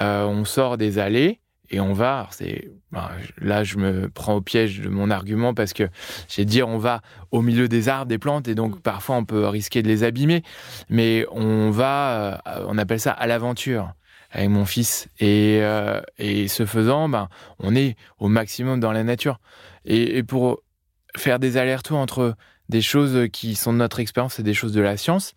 [0.00, 1.40] on sort des allées
[1.70, 2.28] et on va.
[2.30, 5.88] C'est bah, là, je me prends au piège de mon argument parce que
[6.28, 8.80] j'ai dit on va au milieu des arbres, des plantes, et donc mm.
[8.80, 10.42] parfois on peut risquer de les abîmer.
[10.88, 13.92] Mais on va, on appelle ça à l'aventure
[14.30, 15.08] avec mon fils.
[15.18, 17.28] Et, euh, et ce faisant, ben,
[17.58, 19.40] on est au maximum dans la nature.
[19.84, 20.62] Et, pour
[21.16, 22.36] faire des allers-retours entre
[22.68, 25.34] des choses qui sont de notre expérience et des choses de la science,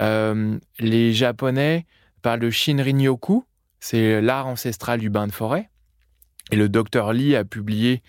[0.00, 1.86] euh, les Japonais
[2.22, 3.44] parlent de Shinrin-yoku,
[3.78, 5.70] c'est l'art ancestral du bain de forêt.
[6.50, 8.02] Et le docteur Lee a publié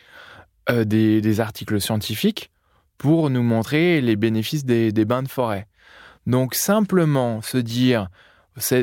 [0.69, 2.51] euh, des, des, articles scientifiques
[2.97, 5.67] pour nous montrer les bénéfices des, des bains de forêt.
[6.25, 8.07] Donc simplement se dire,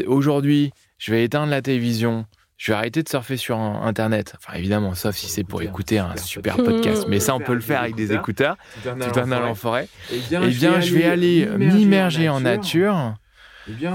[0.07, 2.27] aujourd'hui, je vais éteindre la télévision,
[2.59, 4.35] je vais arrêter de surfer sur Internet.
[4.37, 7.07] Enfin, évidemment, sauf si c'est pour écouter un super podcast.
[7.09, 9.89] Mais ça, on peut le faire avec des écouteurs, tout en allant en forêt.
[10.13, 13.15] Eh bien, je vais aller m'immerger en nature.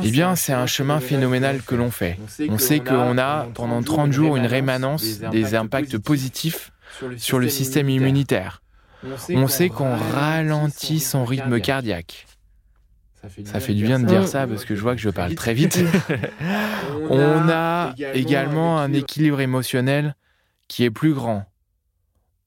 [0.04, 2.18] Eh bien, c'est un chemin phénoménal que l'on fait.
[2.50, 6.72] On sait qu'on a, pendant 30 jours, une rémanence des impacts positifs
[7.18, 8.62] sur le système immunitaire.
[9.30, 12.28] On sait qu'on ralentit son rythme cardiaque.
[13.46, 15.54] Ça fait du bien de dire ça parce que je vois que je parle très
[15.54, 15.80] vite.
[17.10, 20.16] On a également un équilibre émotionnel
[20.68, 21.46] qui est plus grand.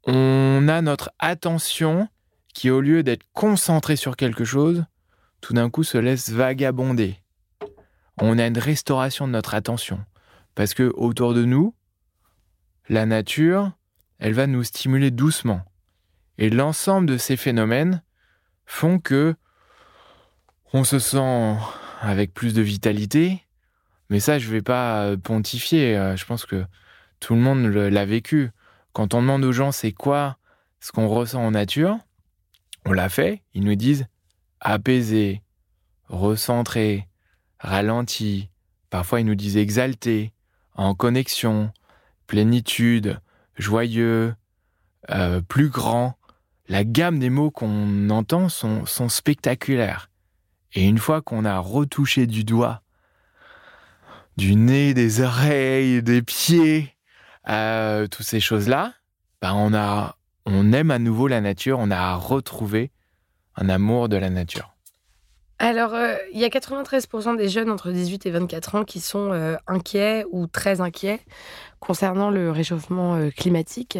[0.07, 2.09] On a notre attention
[2.55, 4.85] qui, au lieu d'être concentrée sur quelque chose,
[5.41, 7.21] tout d'un coup se laisse vagabonder.
[8.21, 10.05] On a une restauration de notre attention.
[10.55, 11.75] Parce que autour de nous,
[12.89, 13.73] la nature,
[14.19, 15.63] elle va nous stimuler doucement.
[16.39, 18.03] Et l'ensemble de ces phénomènes
[18.67, 19.35] font que
[20.73, 21.57] on se sent
[22.01, 23.43] avec plus de vitalité.
[24.11, 25.97] Mais ça, je vais pas pontifier.
[25.97, 26.65] Euh, je pense que
[27.21, 28.51] tout le monde l'a vécu.
[28.93, 30.39] Quand on demande aux gens c'est quoi
[30.81, 31.99] ce qu'on ressent en nature,
[32.85, 33.43] on l'a fait.
[33.55, 34.07] Ils nous disent
[34.61, 35.43] apaisé,
[36.09, 37.09] recentré,
[37.59, 38.51] ralenti.
[38.91, 40.33] Parfois, ils nous disent exalté,
[40.75, 41.73] en connexion,
[42.27, 43.21] plénitude,
[43.57, 44.35] joyeux,
[45.11, 46.17] euh, plus grand.
[46.69, 50.11] La gamme des mots qu'on entend sont spectaculaires.
[50.75, 52.83] Et une fois qu'on a retouché du doigt,
[54.37, 56.95] du nez, des oreilles, des pieds,
[57.49, 58.95] euh, toutes ces choses-là,
[59.41, 62.93] bah on, a, on aime à nouveau la nature, on a retrouvé
[63.61, 64.75] un amour de la nature.
[65.61, 69.33] Alors, euh, il y a 93% des jeunes entre 18 et 24 ans qui sont
[69.33, 71.21] euh, inquiets ou très inquiets
[71.81, 73.99] concernant le réchauffement climatique.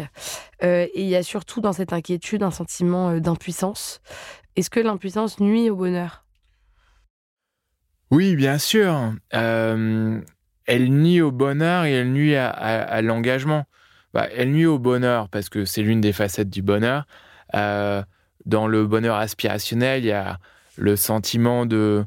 [0.61, 4.01] et il y a surtout dans cette inquiétude un sentiment d'impuissance.
[4.55, 6.25] Est-ce que l'impuissance nuit au bonheur?
[8.11, 9.13] Oui, bien sûr.
[9.35, 10.19] Euh,
[10.65, 13.65] elle nuit au bonheur et elle nuit à, l'engagement.
[14.13, 17.05] Bah, elle nuit au bonheur parce que c'est l'une des facettes du bonheur.
[18.49, 20.39] Euh, dans le bonheur aspirationnel, il y a
[20.77, 22.05] le sentiment de,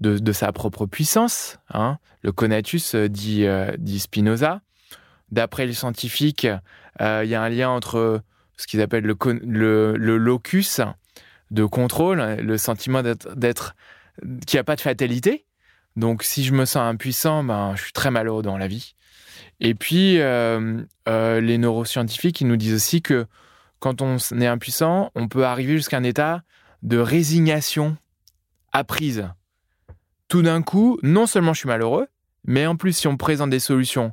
[0.00, 1.58] de, sa propre puissance.
[1.72, 1.98] Hein.
[2.22, 3.46] Le conatus, euh, dit,
[3.78, 4.60] dit Spinoza.
[5.30, 6.46] D'après les scientifiques,
[7.00, 8.20] il y a un lien entre
[8.58, 9.16] ce qu'ils appellent le,
[9.96, 10.82] le, locus
[11.50, 13.74] de contrôle, le sentiment d'être
[14.46, 15.46] qu'il n'y a pas de fatalité.
[15.96, 18.94] Donc si je me sens impuissant, ben, je suis très malheureux dans la vie.
[19.60, 23.26] Et puis, euh, euh, les neuroscientifiques, ils nous disent aussi que
[23.82, 26.44] quand on est impuissant, on peut arriver jusqu'à un état
[26.82, 27.96] de résignation
[28.70, 29.28] apprise.
[30.28, 32.06] Tout d'un coup, non seulement je suis malheureux,
[32.44, 34.12] mais en plus, si on me présente des solutions,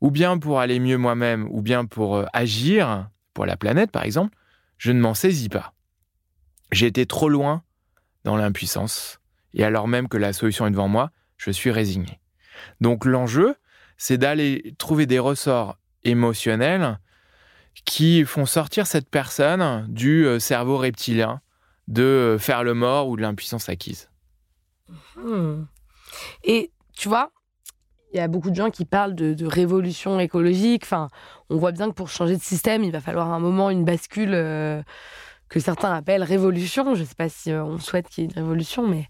[0.00, 4.04] ou bien pour aller mieux moi-même, ou bien pour euh, agir pour la planète, par
[4.04, 4.36] exemple,
[4.78, 5.74] je ne m'en saisis pas.
[6.70, 7.64] J'ai été trop loin
[8.22, 9.18] dans l'impuissance
[9.54, 12.20] et alors même que la solution est devant moi, je suis résigné.
[12.80, 13.56] Donc l'enjeu,
[13.96, 16.98] c'est d'aller trouver des ressorts émotionnels
[17.84, 21.40] qui font sortir cette personne du euh, cerveau reptilien,
[21.88, 24.08] de euh, faire le mort ou de l'impuissance acquise.
[25.16, 25.64] Hmm.
[26.44, 27.30] Et tu vois,
[28.12, 30.84] il y a beaucoup de gens qui parlent de, révolution écologique.
[30.84, 31.08] Enfin,
[31.50, 34.34] on voit bien que pour changer de système, il va falloir un moment une bascule.
[34.34, 34.82] Euh,
[35.54, 36.96] que certains appellent révolution.
[36.96, 39.06] Je ne sais pas si on souhaite qu'il y ait une révolution, mais,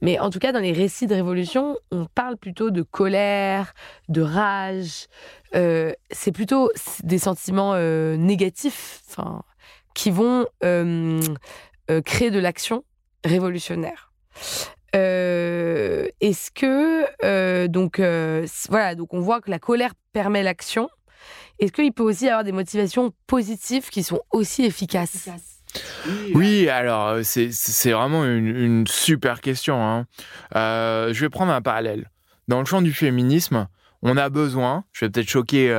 [0.00, 3.74] mais en tout cas, dans les récits de révolution, on parle plutôt de colère,
[4.08, 5.08] de rage.
[5.52, 6.70] c'est plutôt
[7.02, 7.76] des sentiments
[8.16, 9.42] négatifs, enfin,
[9.92, 12.84] qui vont créer de l'action
[13.24, 14.12] révolutionnaire.
[14.92, 17.98] Est-ce que donc
[18.68, 20.88] voilà donc on voit que la colère permet l'action
[21.58, 25.28] est-ce qu'il peut aussi y avoir des motivations positives qui sont aussi efficaces
[26.34, 29.82] oui, alors euh, c'est vraiment une, super question.
[29.82, 30.06] Hein.
[30.56, 32.10] Euh, je vais prendre un parallèle.
[32.48, 33.68] Dans le champ du féminisme,
[34.02, 35.70] on a besoin, je vais peut-être choquer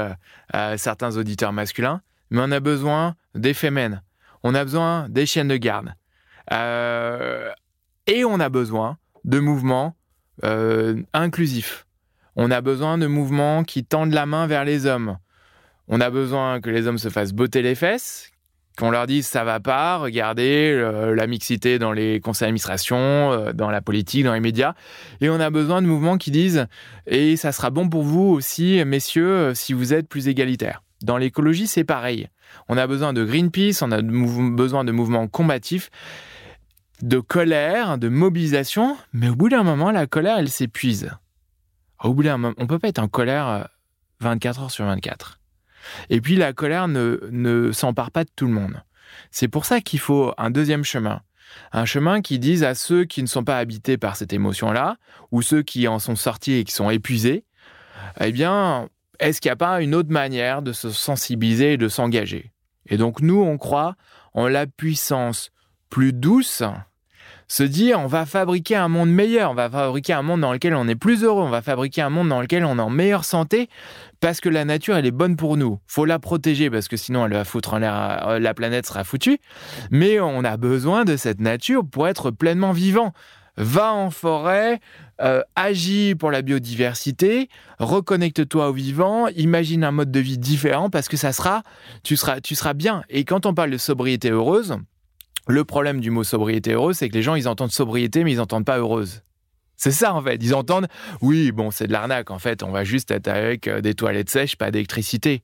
[0.54, 4.02] euh, certains auditeurs masculins, mais on a besoin des femmes.
[4.44, 5.94] On a besoin des chiennes de garde.
[6.52, 9.96] et on a besoin de mouvements
[11.14, 11.86] inclusifs.
[12.36, 15.18] On a besoin de mouvements qui tendent la main vers les hommes.
[15.88, 18.32] On a besoin que les hommes se fassent botter les fesses,
[18.80, 23.52] qu'on leur dise ça va pas, regardez euh, la mixité dans les conseils d'administration, euh,
[23.52, 24.74] dans la politique, dans les médias.
[25.20, 26.66] Et on a besoin de mouvements qui disent
[27.06, 30.82] et ça sera bon pour vous aussi, messieurs, euh, si vous êtes plus égalitaires.
[31.02, 32.30] Dans l'écologie, c'est pareil.
[32.70, 35.92] On a besoin de Greenpeace, on a besoin de mouvements combatifs,
[37.02, 41.12] de colère, de mobilisation, mais au bout d'un moment, la colère, elle s'épuise.
[42.04, 43.70] Au bout d'un moment, on peut pas être en colère
[44.22, 45.39] 24 heures sur 24.
[46.10, 48.84] Et puis la colère ne, ne s'empare pas de tout le monde.
[49.32, 51.22] C'est pour ça qu'il faut un deuxième chemin.
[51.72, 54.98] Un chemin qui dise à ceux qui ne sont pas habités par cette émotion-là,
[55.32, 57.44] ou ceux qui en sont sortis et qui sont épuisés,
[58.20, 61.88] eh bien, est-ce qu'il n'y a pas une autre manière de se sensibiliser et de
[61.88, 62.52] s'engager?
[62.86, 63.96] Et donc nous, on croit
[64.34, 65.52] en la puissance
[65.90, 66.64] plus douce
[67.50, 70.76] se dire on va fabriquer un monde meilleur, on va fabriquer un monde dans lequel
[70.76, 73.26] on est plus heureux, on va fabriquer un monde dans lequel on est en meilleure
[73.26, 73.70] santé
[74.22, 75.80] parce que la nature elle est bonne pour nous.
[75.88, 79.04] Faut la protéger parce que sinon elle va foutre en l'air, euh, la planète sera
[79.04, 79.40] foutue.
[79.90, 83.14] Mais on a besoin de cette nature pour être pleinement vivant.
[83.58, 84.80] Va en forêt,
[85.20, 91.10] euh, agis pour la biodiversité, reconnecte-toi au vivant, imagine un mode de vie différent parce
[91.10, 91.64] que ça sera,
[92.04, 93.04] tu seras, tu seras bien.
[93.10, 94.78] Et quand on parle de sobriété heureuse,
[95.50, 98.38] le problème du mot sobriété heureuse, c'est que les gens, ils entendent sobriété, mais ils
[98.38, 99.24] n'entendent pas heureuse.
[99.76, 100.36] C'est ça en fait.
[100.44, 100.88] Ils entendent,
[101.22, 102.32] oui, bon, c'est de l'arnaque.
[102.32, 105.44] En fait, on va juste être avec euh, des toilettes sèches, pas d'électricité.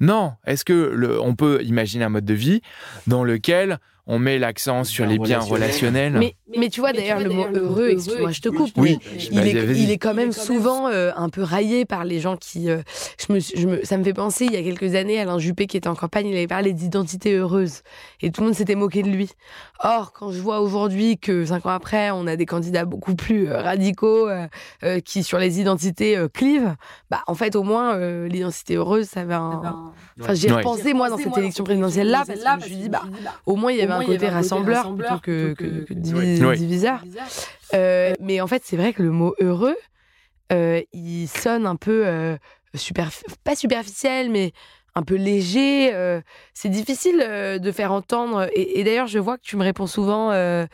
[0.00, 0.34] Non.
[0.46, 2.62] Est-ce que on peut imaginer un mode de vie
[3.06, 6.32] dans lequel on met l'accent sur les biens relationnels.
[6.56, 8.98] Mais, tu vois d'ailleurs le mot heureux, excuse-moi, je te coupe, oui.
[9.30, 12.70] il, est, il, est, quand même souvent euh, un peu raillé par les gens qui.
[12.70, 12.82] Euh,
[13.18, 15.66] je me, je me, ça me fait penser, il y a quelques années, Alain Juppé
[15.66, 17.80] qui était en campagne, il avait parlé d'identité heureuse.
[18.20, 19.30] Et tout le monde s'était moqué de lui.
[19.84, 23.48] Or, quand je vois aujourd'hui que cinq ans après, on a des candidats beaucoup plus
[23.48, 24.28] euh, radicaux
[25.04, 26.74] qui, sur les identités, clivent,
[27.10, 29.20] bah, en fait, au moins, l'identité heureuse, ça.
[29.20, 29.24] Un...
[29.26, 32.76] Ben, enfin, j'y ai repensé, moi, dans cette élection présidentielle-là, parce que je me suis
[32.76, 33.02] dit, bah,
[33.46, 37.00] au moins, il y avait un côté rassembleur plutôt que, que, diviseur.
[37.74, 39.76] Euh, mais en fait, c'est vrai que le mot heureux,
[40.52, 42.36] euh, il sonne un peu euh,
[42.74, 43.10] super,
[43.42, 44.52] pas superficiel, mais
[44.94, 45.92] un peu léger.
[45.92, 46.20] Euh,
[46.52, 48.48] c'est difficile euh, de faire entendre.
[48.54, 50.30] Et, d'ailleurs, je vois que tu me réponds souvent.
[50.30, 50.66] Euh,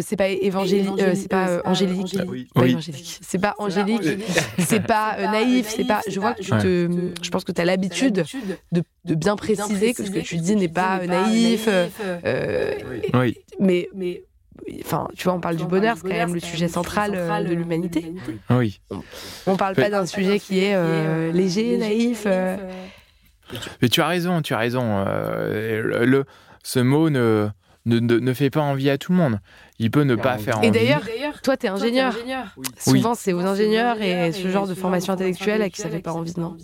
[0.00, 2.18] c'est pas évangélique, c'est pas angélique.
[3.20, 4.02] C'est pas angélique.
[4.58, 5.68] C'est pas naïf.
[5.68, 6.00] C'est pas.
[6.08, 6.88] Je vois que tu te.
[7.22, 8.24] Je pense que tu as l'habitude
[8.72, 11.68] de, de, bien préciser que ce que tu dis n'est pas naïf.
[13.14, 13.38] oui.
[13.58, 14.22] Mais mais
[14.84, 17.12] enfin, tu vois, on parle du bonheur, c'est quand même le sujet central
[17.46, 18.12] de l'humanité.
[18.50, 18.80] Oui.
[19.46, 22.26] On, parle pas d'un sujet qui est léger, naïf.
[23.82, 25.04] Mais tu as raison, tu as raison.
[25.06, 26.24] Euh, le,
[26.62, 27.48] ce mot ne,
[27.86, 29.40] ne, ne, fait pas envie à tout le monde.
[29.78, 30.68] Il peut ne pas faire envie.
[30.68, 31.02] Et d'ailleurs,
[31.42, 32.14] toi, tu es ingénieur.
[32.78, 36.12] Souvent, c'est aux ingénieurs et ce genre de formation intellectuelle à qui ça fait pas
[36.12, 36.56] envie, non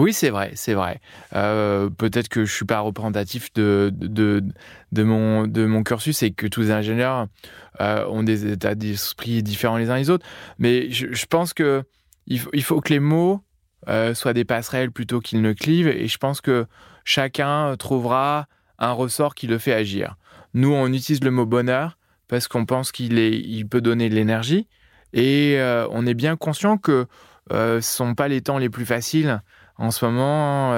[0.00, 1.00] Oui, c'est vrai, c'est vrai.
[1.34, 4.42] Euh, peut-être que je suis pas représentatif de, de,
[4.90, 7.28] de, mon, de mon cursus et que tous les ingénieurs
[7.80, 10.26] euh, ont des états d'esprit différents les uns les autres.
[10.58, 11.84] Mais je, je pense que
[12.26, 13.40] il faut, il faut que les mots
[13.88, 15.88] euh, soit des passerelles plutôt qu'ils ne clivent.
[15.88, 16.66] Et je pense que
[17.04, 18.46] chacun trouvera
[18.78, 20.16] un ressort qui le fait agir.
[20.54, 24.68] Nous, on utilise le mot bonheur parce qu'on pense qu'il il peut donner de l'énergie.
[25.12, 27.06] Et euh, on est bien conscient que
[27.52, 29.42] euh, ce ne sont pas les temps les plus faciles
[29.76, 30.76] en ce moment,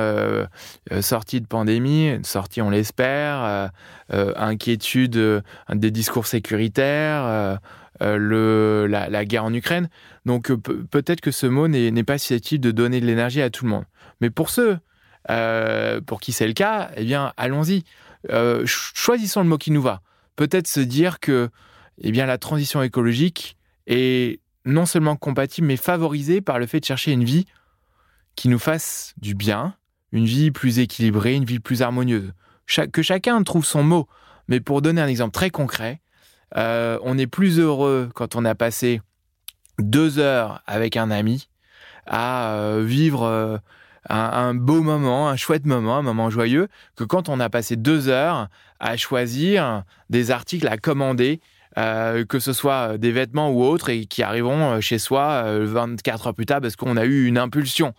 [1.02, 3.70] sortie de pandémie, sortie on l'espère,
[4.08, 7.58] inquiétude des discours sécuritaires,
[8.00, 9.90] la, guerre en Ukraine.
[10.26, 13.70] Donc peut-être que ce mot n'est pas susceptible de donner de l'énergie à tout le
[13.70, 13.84] monde.
[14.20, 14.78] Mais pour ceux
[15.30, 17.84] euh, pour qui c'est le cas, eh bien allons-y.
[18.30, 20.00] Euh, choisissons le mot qui nous va.
[20.36, 21.50] Peut-être se dire que
[21.98, 23.56] eh bien, la transition écologique
[23.86, 27.46] est non seulement compatible, mais favorisée par le fait de chercher une vie
[28.34, 29.74] qui nous fasse du bien,
[30.12, 32.32] une vie plus équilibrée, une vie plus harmonieuse.
[32.92, 34.08] que chacun trouve son mot,
[34.48, 36.00] mais pour donner un exemple très concret,
[36.56, 39.00] euh, on est plus heureux quand on a passé
[39.78, 41.48] deux heures avec un ami
[42.06, 43.56] à euh, vivre euh,
[44.08, 47.76] un, un beau moment, un chouette moment, un moment joyeux, que quand on a passé
[47.76, 48.48] deux heures
[48.80, 51.40] à choisir des articles à commander
[51.76, 56.28] euh, que ce soit des vêtements ou autres, et qui arriveront chez soi euh, 24
[56.28, 57.94] heures plus tard parce qu'on a eu une impulsion.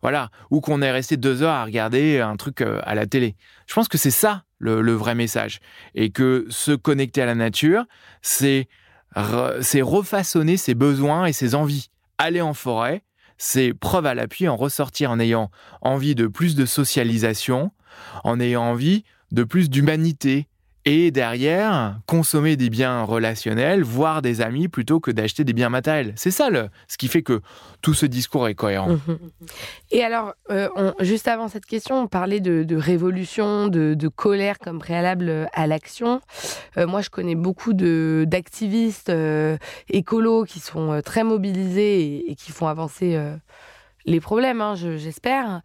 [0.00, 0.30] Voilà.
[0.50, 3.34] Ou qu'on est resté deux heures à regarder un truc à la télé.
[3.66, 5.58] Je pense que c'est ça le vrai message.
[5.94, 7.84] Et que se connecter à la nature,
[8.22, 8.68] c'est
[9.60, 11.90] c'est refaçonner ses besoins et ses envies.
[12.18, 13.02] Aller en forêt,
[13.36, 17.70] c'est preuve à l'appui en ressortir en ayant envie de plus de socialisation,
[18.24, 20.48] en ayant envie de plus d'humanité.
[20.90, 26.14] Et derrière, consommer des biens relationnels, voir des amis plutôt que d'acheter des biens matériels.
[26.16, 27.42] C'est ça le, ce qui fait que
[27.82, 28.88] tout ce discours est cohérent.
[29.06, 29.18] Mhm.
[29.90, 30.70] Et alors, euh,
[31.00, 36.22] juste avant cette question, on parlait de, révolution, de, colère comme préalable à l'action.
[36.78, 39.58] Euh, moi, je connais beaucoup d'activistes euh,
[39.90, 43.36] écolos qui sont euh, très mobilisés et, qui font avancer euh,
[44.06, 45.60] les problèmes, hein, je- j'espère,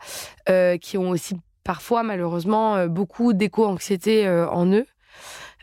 [0.49, 4.85] euh, qui ont aussi parfois, malheureusement, euh, beaucoup d'éco-anxiété euh, en eux.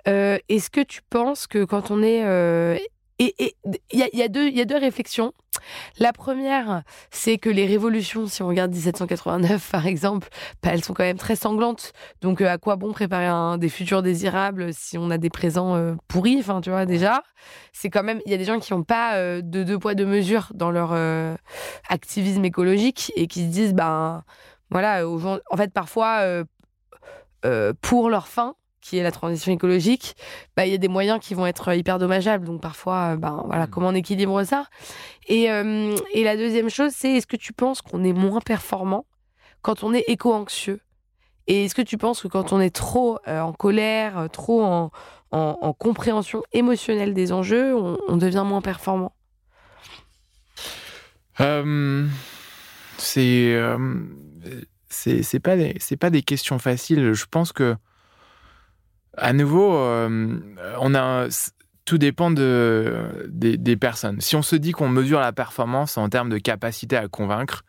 [0.09, 2.25] Euh, Est-ce que tu penses que quand on est...
[2.25, 2.77] euh,
[3.23, 3.35] et
[3.93, 5.35] il y, a- y a deux- réflexions.
[5.99, 10.29] La première, c'est que les révolutions, si on regarde 1789 par exemple,
[10.63, 11.93] bah, elles sont quand même très sanglantes.
[12.23, 16.39] Donc euh, à quoi bon préparer des futurs désirables si on a des présents pourris
[16.41, 17.23] Enfin, tu vois, déjà,
[17.75, 18.23] c'est quand même.
[18.25, 20.95] Il y a des gens qui n'ont pas de deux poids deux mesures dans leur
[21.91, 24.25] activisme écologique et qui se disent, ben
[24.71, 26.25] voilà, en fait, parfois
[27.83, 30.17] pour leur fin qui est la transition écologique,
[30.57, 32.47] bah, il y a des moyens qui vont être hyper dommageables.
[32.47, 34.67] Donc parfois, euh, ben, voilà, comment on équilibre ça?
[35.29, 39.07] Et, euh, et la deuxième chose, c'est est-ce que tu penses qu'on est moins performant
[39.63, 40.81] quand on est éco-anxieux?
[41.47, 44.63] Et est-ce que tu penses que quand on est trop euh, en colère, euh, trop
[44.63, 44.91] en,
[45.31, 49.13] en- en compréhension émotionnelle des enjeux, on, on devient moins performant?
[51.41, 52.07] Euh,
[52.99, 53.79] c'est euh,
[54.89, 57.13] c'est pas des pas des questions faciles.
[57.15, 57.77] Je pense que
[59.17, 60.39] à nouveau, euh,
[60.81, 61.27] on a
[61.85, 64.21] tout dépend de des, personnes.
[64.21, 67.65] Si on se dit qu'on mesure la performance en termes de capacité à convaincre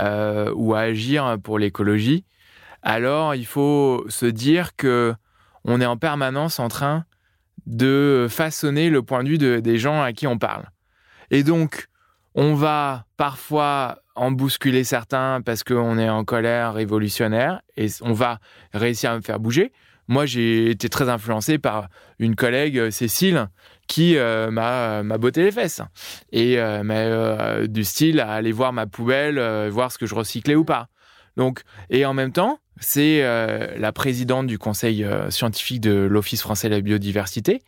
[0.00, 2.24] euh, ou à agir pour l'écologie,
[2.82, 5.14] alors il faut se dire que
[5.64, 7.04] on est en permanence en train
[7.66, 10.64] de façonner le point de vue de- des gens à qui on parle.
[11.30, 11.88] Et donc,
[12.34, 18.38] on va parfois en bousculer certains parce qu'on est en colère révolutionnaire et on va
[18.72, 19.72] réussir à me faire bouger.
[20.08, 23.48] Moi, j'ai été très influencé par une collègue, euh, Cécile,
[23.86, 25.82] qui euh, m'a m'a botté les fesses.
[26.32, 30.14] Et euh, euh, du style à aller voir ma poubelle, euh, voir ce que je
[30.14, 30.88] recyclais ou pas.
[31.36, 36.42] Donc, et en même temps, c'est euh, la présidente du conseil euh, scientifique de l'Office
[36.42, 37.62] français de la biodiversité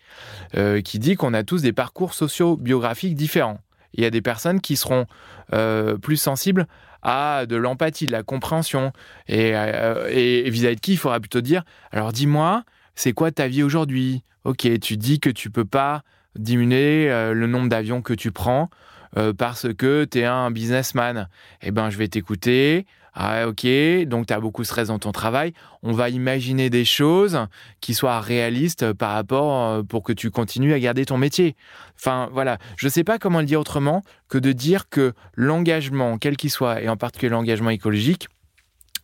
[0.56, 3.60] euh, qui dit qu'on a tous des parcours socio-biographiques différents.
[3.94, 5.06] Il y a des personnes qui seront
[5.52, 6.66] euh, plus sensibles
[7.02, 8.92] à de l'empathie, de la compréhension,
[9.28, 13.48] et, euh, et vis-à-vis de qui il faudra plutôt dire alors dis-moi, c'est quoi ta
[13.48, 14.22] vie aujourd'hui?
[14.44, 16.02] Ok, tu dis que tu peux pas
[16.36, 18.70] diminuer euh, le nombre d'avions que tu prends
[19.16, 21.28] euh, parce que tu es un businessman.
[21.62, 22.86] Eh ben, je vais t'écouter.
[23.14, 23.66] Ah, ok,
[24.06, 25.52] donc tu as beaucoup de stress dans ton travail.
[25.82, 27.46] On va imaginer des choses
[27.80, 31.56] qui soient réalistes par rapport euh, pour que tu continues à garder ton métier.
[31.96, 32.58] Enfin, voilà.
[32.76, 36.50] Je ne sais pas comment le dire autrement que de dire que l'engagement, quel qu'il
[36.50, 38.28] soit, et en particulier l'engagement écologique,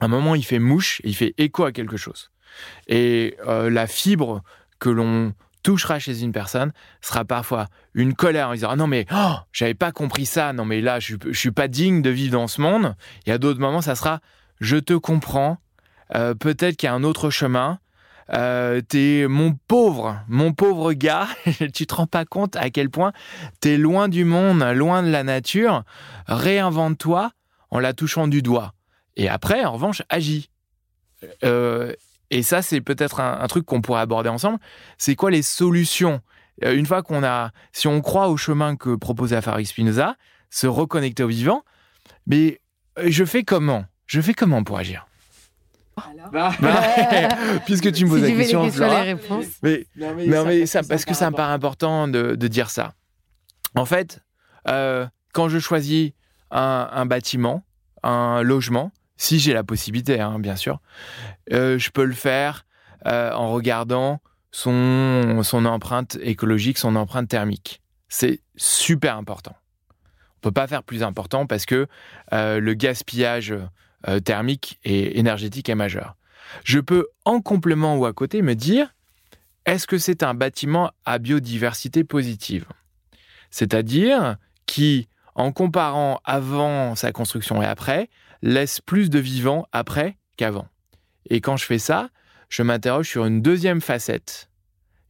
[0.01, 2.31] à un moment, il fait mouche, il fait écho à quelque chose.
[2.87, 4.43] Et euh, la fibre
[4.79, 5.33] que l'on
[5.67, 9.75] touchera chez une personne sera parfois une colère en disant ah non mais oh, j'avais
[9.75, 10.53] pas compris ça.
[10.53, 12.95] Non mais là je, suis pas digne de vivre dans ce monde.
[13.27, 14.21] Et à d'autres moments ça sera
[14.61, 15.59] je te comprends.
[16.15, 17.81] Euh, peut-être qu'il y a un autre chemin.
[18.33, 21.27] Euh, t'es mon pauvre mon pauvre gars.
[21.75, 23.13] Tu te rends pas compte à quel point
[23.59, 25.83] t'es loin du monde loin de la nature.
[26.29, 27.33] Réinvente-toi
[27.73, 28.73] en la touchant du doigt.
[29.17, 30.49] Et après en revanche agis.
[31.43, 31.93] Euh,
[32.31, 34.59] et ça, c'est peut-être un, un truc qu'on pourrait aborder ensemble.
[34.99, 36.21] C'est quoi les solutions?
[36.65, 40.17] Euh, Une fois qu'on a, si on croit au chemin que proposait Farid Spinoza,
[40.51, 41.63] se reconnecter au vivant,
[42.27, 42.61] mais
[42.99, 43.85] euh, je fais comment?
[44.07, 45.07] Je fais comment pour agir?
[46.33, 46.53] Bah,
[47.67, 49.03] Puisque tu me poses Si la les question, questions et les Flora.
[49.03, 49.47] réponses.
[49.63, 52.93] Mais, non, mais ça, parce que ça me paraît important de, de dire ça.
[53.75, 54.21] En fait,
[54.69, 56.13] euh, quand je choisis
[56.51, 57.63] un, un bâtiment,
[58.03, 60.81] un logement, si j'ai la possibilité, hein, bien sûr,
[61.53, 62.67] euh, je peux le faire
[63.07, 67.83] euh, en regardant son, empreinte écologique, son empreinte thermique.
[68.09, 69.57] C'est super important.
[69.91, 71.87] On peut pas faire plus important parce que
[72.33, 73.55] euh, le gaspillage
[74.25, 76.15] thermique et énergétique est majeur.
[76.63, 78.95] Je peux en complément ou à côté me dire
[79.65, 82.67] est-ce que c'est un bâtiment à biodiversité positive?
[83.51, 84.37] C'est-à-dire
[84.67, 88.09] qui, en comparant avant sa construction et après,
[88.43, 90.69] laisse plus de vivants après qu'avant.
[91.29, 92.11] Et quand je fais ça,
[92.49, 94.51] je m'interroge sur une deuxième facette.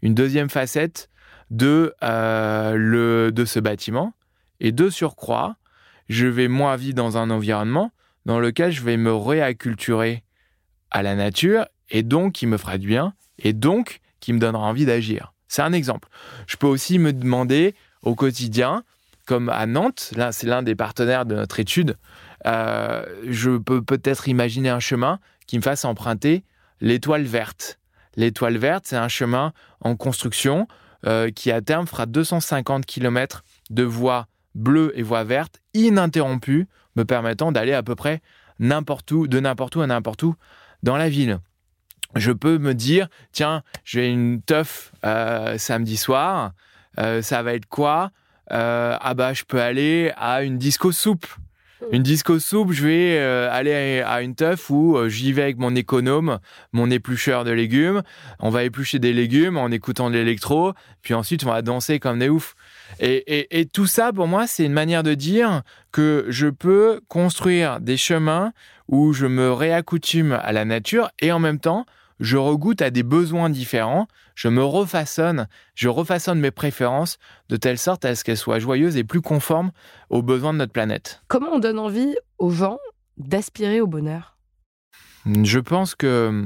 [0.03, 1.11] Une deuxième facette
[1.51, 4.14] de, euh, le, de ce bâtiment.
[4.61, 5.57] Et de surcroît,
[6.09, 7.93] je vais moi vivre dans un environnement
[8.24, 10.24] dans lequel je vais me réacculturer
[10.91, 14.66] à la nature et donc qui me fera du bien et donc qui me donnera
[14.66, 15.33] envie d'agir.
[15.49, 16.09] C'est un exemple.
[16.47, 18.83] Je peux aussi me demander au quotidien,
[19.27, 21.97] comme à Nantes, là c'est l'un des partenaires de notre étude,
[22.47, 26.45] euh, je peux peut-être imaginer un chemin qui me fasse emprunter
[26.81, 27.79] l'étoile verte.
[28.16, 30.68] L'étoile verte, c'est un chemin en construction
[31.07, 37.05] euh, qui à terme fera 250 km de voies bleues et voies vertes ininterrompues, me
[37.05, 38.22] permettant d'aller à peu près
[38.59, 40.35] n'importe où, de n'importe où à n'importe où
[40.83, 41.41] dans la ville.
[42.14, 46.53] Je peux me dire, tiens, j'ai une teuf euh, samedi soir,
[47.20, 48.11] ça va être quoi?
[48.51, 51.26] Ah bah je peux aller à une disco soupe.
[51.92, 55.59] Une disco soupe, je vais euh, aller à une teuf où euh, j'y vais avec
[55.59, 56.38] mon économe,
[56.72, 58.03] mon éplucheur de légumes.
[58.40, 60.72] On va éplucher des légumes en écoutant de l'électro,
[61.03, 62.55] puis ensuite on va danser comme des oufs.
[62.99, 67.80] Et, et tout ça, pour moi, c'est une manière de dire que je peux construire
[67.80, 68.53] des chemins
[68.88, 71.84] où je me réaccoutume à la nature et en même temps,
[72.20, 77.18] je regoute à des besoins différents, je me refaçonne, je refaçonne mes préférences
[77.49, 79.72] de telle sorte à ce qu'elles soient joyeuses et plus conformes
[80.11, 81.22] aux besoins de notre planète.
[81.26, 82.78] Comment on donne envie aux gens
[83.16, 84.37] d'aspirer au bonheur?
[85.43, 86.45] Je pense que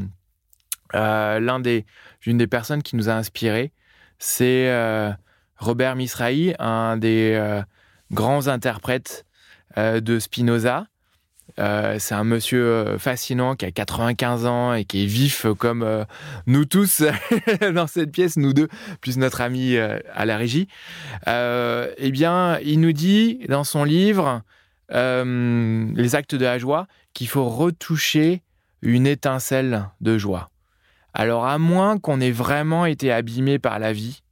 [0.95, 1.85] euh, l'un des,
[2.25, 3.73] une des personnes qui nous a inspirés,
[4.19, 5.11] c'est euh,
[5.57, 7.61] Robert Misrahi, un des euh,
[8.13, 9.27] grands interprètes
[9.77, 10.87] de Spinoza,
[11.59, 15.83] euh, c'est un monsieur euh, fascinant qui a 95 ans et qui est vif comme
[15.83, 16.05] euh,
[16.47, 17.03] nous tous
[17.75, 18.69] dans cette pièce, nous deux,
[19.01, 20.69] plus notre ami à la régie.
[21.27, 24.43] eh bien, il nous dit dans son livre
[24.91, 28.43] Les actes de la joie qu'il faut retoucher
[28.83, 30.51] une étincelle de joie.
[31.13, 34.23] Alors, à moins qu'on ait vraiment été abîmé par la vie,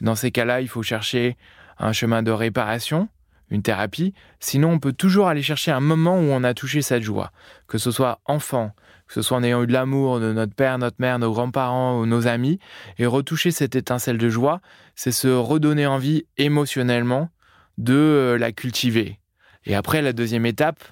[0.00, 1.36] dans ces cas-là, il faut chercher
[1.78, 3.08] un chemin de réparation,
[3.50, 4.14] une thérapie.
[4.40, 7.32] Sinon, on peut toujours aller chercher un moment où on a touché cette joie,
[7.68, 8.72] que ce soit enfant,
[9.06, 12.00] que ce soit en ayant eu de l'amour de notre père, notre mère, nos grands-parents
[12.00, 12.58] ou nos amis,
[12.98, 14.60] et retoucher cette étincelle de joie,
[14.94, 17.30] c'est se redonner envie émotionnellement
[17.78, 19.20] de euh, la cultiver.
[19.64, 20.82] Et après, la deuxième étape,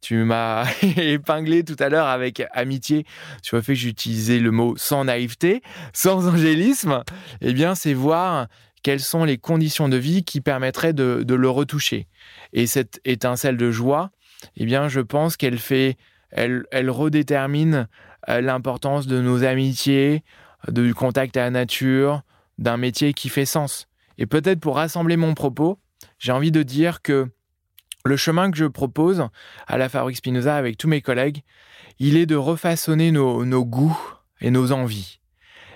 [0.00, 0.66] tu m'as
[0.96, 3.06] épinglé tout à l'heure avec amitié
[3.40, 5.62] sur le fait que j'utilisais le mot sans naïveté,
[5.92, 7.02] sans angélisme.
[7.40, 8.48] Eh bien, c'est voir
[8.82, 12.08] quelles sont les conditions de vie qui permettraient de, le retoucher.
[12.52, 14.10] Et cette étincelle de joie,
[14.56, 15.96] eh bien, je pense qu'elle fait,
[16.30, 17.88] elle, redétermine
[18.28, 20.22] euh, l'importance de nos amitiés,
[20.68, 22.22] du contact à la nature,
[22.58, 23.88] d'un métier qui fait sens.
[24.18, 25.78] Et peut-être pour rassembler mon propos,
[26.18, 27.28] j'ai envie de dire que
[28.04, 29.26] le chemin que je propose
[29.66, 31.42] à la Fabrique Spinoza avec tous mes collègues,
[31.98, 33.98] il est de refaçonner nos goûts
[34.40, 35.20] et nos envies.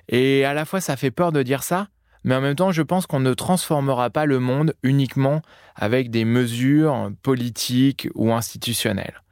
[0.09, 1.88] Et à la fois, ça fait peur de dire ça,
[2.27, 5.43] mais en même temps, je pense qu'on ne transformera pas le monde uniquement
[5.77, 9.22] avec des mesures politiques ou institutionnelles.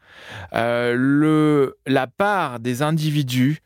[0.55, 3.59] Euh, la part des individus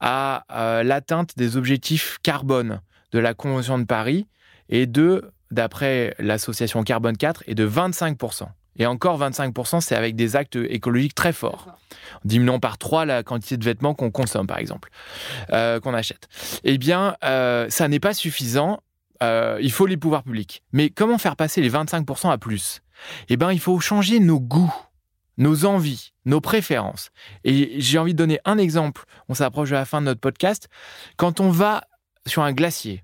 [0.00, 2.82] à euh, l'atteinte des objectifs carbone
[3.12, 4.26] de la Convention de Paris
[4.68, 8.48] est de, d'après l'association Carbone 4, est de 25%.
[8.76, 11.76] Et encore 25%, c'est avec des actes écologiques très forts.
[12.24, 14.90] Diminuant par 3 la quantité de vêtements qu'on consomme, par exemple,
[15.50, 16.28] euh, qu'on achète.
[16.64, 18.80] Eh bien, euh, ça n'est pas suffisant.
[19.22, 20.62] Euh, il faut les pouvoirs publics.
[20.72, 22.82] Mais comment faire passer les 25% à plus?
[23.28, 24.74] Eh bien, il faut changer nos goûts,
[25.38, 27.10] nos envies, nos préférences.
[27.44, 29.04] Et j'ai envie de donner un exemple.
[29.28, 30.68] On s'approche de la fin de notre podcast.
[31.16, 31.84] Quand on va
[32.26, 33.03] sur un glacier,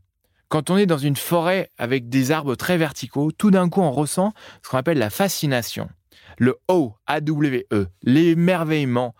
[0.50, 3.92] quand on est dans une forêt avec des arbres très verticaux, tout d'un coup, on
[3.92, 5.88] ressent ce qu'on appelle la fascination.
[6.38, 9.14] Le O, A-W-E, l'émerveillement,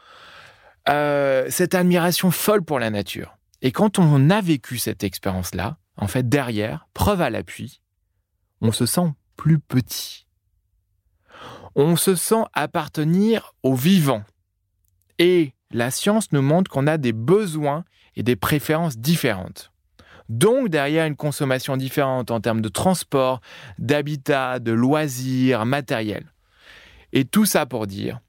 [0.89, 3.39] euh, cette admiration folle pour la nature.
[3.63, 7.81] Et quand on a vécu cette expérience-là, en fait, derrière, preuve à l'appui,
[8.61, 10.27] on se sent plus petit.
[11.77, 14.25] On se sent appartenir au vivant.
[15.19, 17.85] Et la science nous montre qu'on a des besoins
[18.17, 19.70] et des préférences différentes.
[20.31, 23.41] Donc derrière une consommation différente en termes de transport,
[23.81, 26.25] d'habitat, de loisirs, matériel.
[27.13, 28.21] Et tout ça pour dire,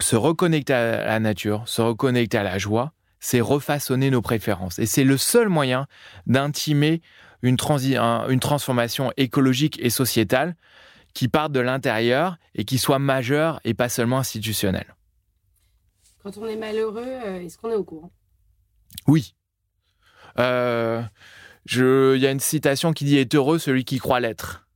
[0.00, 4.80] se reconnecter à la nature, se reconnecter à la joie, c'est refaçonner nos préférences.
[4.80, 5.86] Et c'est le seul moyen
[6.26, 7.02] d'intimer
[7.42, 10.56] une, une transformation écologique et sociétale
[11.14, 14.96] qui parte de l'intérieur et qui soit majeure et pas seulement institutionnelle.
[16.24, 18.10] Quand on est malheureux, euh, est-ce qu'on est au courant?
[19.06, 19.36] Oui,
[20.36, 24.68] Il y a une citation qui dit est heureux celui qui croit l'être.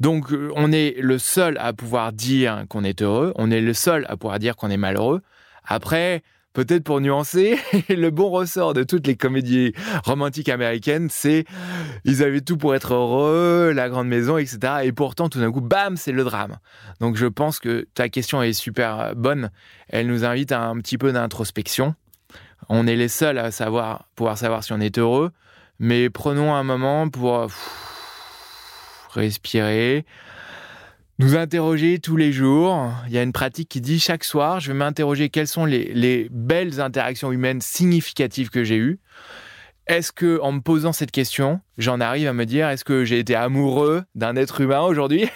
[0.00, 3.74] Donc euh, on est le seul à pouvoir dire qu'on est heureux, on est le
[3.74, 5.20] seul à pouvoir dire qu'on est malheureux.
[5.62, 6.22] Après,
[6.54, 7.58] peut-être pour nuancer,
[7.90, 9.74] le bon ressort de toutes les comédies
[10.04, 11.44] romantiques américaines, c'est
[12.04, 14.58] ils avaient tout pour être heureux, la grande maison, etc.
[14.84, 16.56] Et pourtant, tout d'un coup, bam, c'est le drame.
[17.00, 19.50] Donc je pense que ta question est super bonne.
[19.88, 21.94] Elle nous invite à un petit peu d'introspection.
[22.68, 25.32] On est les seuls à savoir, pouvoir savoir si on est heureux,
[25.78, 27.46] mais prenons un moment pour euh,
[29.10, 30.04] respirer,
[31.18, 32.92] nous interroger tous les jours.
[33.06, 35.92] Il y a une pratique qui dit chaque soir, je vais m'interroger quelles sont les,
[35.94, 38.98] les belles interactions humaines significatives que j'ai eues.
[39.90, 43.18] Est-ce que, en me posant cette question, j'en arrive à me dire est-ce que j'ai
[43.18, 45.28] été amoureux d'un être humain aujourd'hui,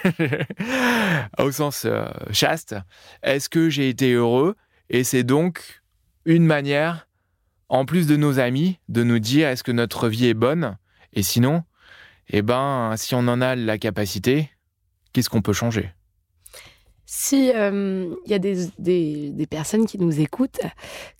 [1.39, 2.77] au sens euh, chaste
[3.25, 4.55] Est-ce que j'ai été heureux?
[4.91, 5.83] Et c'est donc
[6.25, 7.09] une manière,
[7.69, 10.77] en plus de nos amis, de nous dire est-ce que notre vie est bonne?
[11.12, 11.62] Et sinon,
[12.29, 14.51] eh ben, si on en a la capacité,
[15.12, 15.91] qu'est-ce qu'on peut changer?
[17.07, 20.61] Si euh, il y a des, des- personnes qui nous écoutent,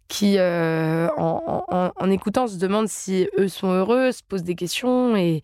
[0.09, 4.55] qui euh, en, en- en écoutant se demandent si eux sont heureux, se posent des
[4.55, 5.43] questions et,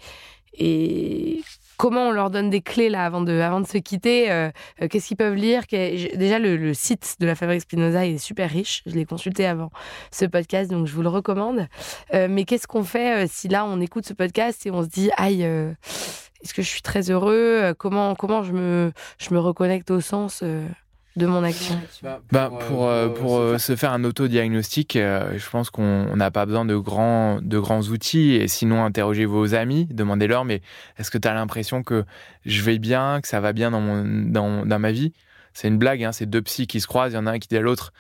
[0.55, 1.43] et
[1.81, 4.51] comment on leur donne des clés là avant de, avant de se quitter, euh,
[4.83, 8.83] euh, qu'est-ce qu'ils peuvent lire Déjà le, site de la Fabrique Spinoza est super riche,
[8.85, 9.71] je l'ai consulté avant
[10.13, 11.69] ce podcast donc je vous le recommande.
[12.13, 15.11] Euh, mais qu'est-ce qu'on fait si là on écoute ce podcast et on se dit
[15.17, 17.73] aïe est-ce que je suis très heureux?
[17.79, 20.45] Comment comment je me je me reconnecte au sens
[21.17, 21.79] de mon action
[22.31, 26.31] Bah, pour, euh, pour euh, se faire un autodiagnostic, euh, je pense qu'on on n'a
[26.31, 28.33] pas besoin de grands, de grands outils.
[28.35, 30.63] Et sinon, interrogez vos amis, demandez-leur, mais
[30.99, 32.05] est-ce que tu as l'impression que
[32.47, 35.13] je vais bien, que ça va bien dans, mon, dans, dans ma vie?
[35.53, 37.39] C'est une blague, hein, c'est deux psys qui se croisent, il y en a un
[37.39, 37.93] qui dit à l'autre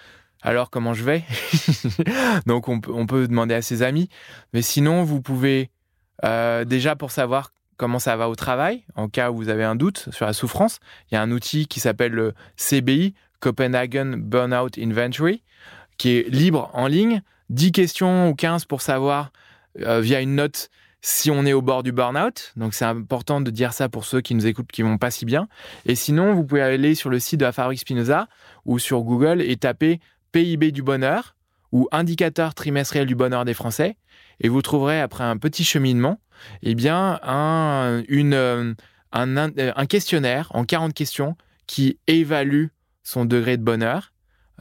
[0.42, 1.22] alors comment je vais?
[2.46, 4.08] Donc on, peut- on peut demander à ses amis.
[4.54, 5.70] Mais sinon, vous pouvez
[6.24, 9.74] euh, déjà pour savoir comment ça va au travail, en cas où vous avez un
[9.74, 14.76] doute sur la souffrance, il y a un outil qui s'appelle le CBI, Copenhagen Burnout
[14.76, 15.42] Inventory,
[15.96, 17.22] qui est libre en ligne.
[17.48, 19.32] 10 questions ou 15 pour savoir
[19.80, 20.68] euh, via une note
[21.00, 22.52] si on est au bord du burnout.
[22.54, 25.24] Donc c'est important de dire ça pour ceux qui nous écoutent qui vont pas si
[25.24, 25.48] bien.
[25.86, 28.28] Et sinon, vous pouvez aller sur le site de la Fabrique Spinoza
[28.66, 30.00] ou sur Google et taper
[30.32, 31.34] PIB du bonheur
[31.72, 33.96] ou indicateur trimestriel du bonheur des Français.
[34.40, 36.20] Et vous trouverez après un petit cheminement,
[36.62, 38.74] eh bien, un, euh,
[39.12, 41.36] un questionnaire en 40 questions
[41.66, 42.66] qui évalue
[43.02, 44.12] son degré de bonheur,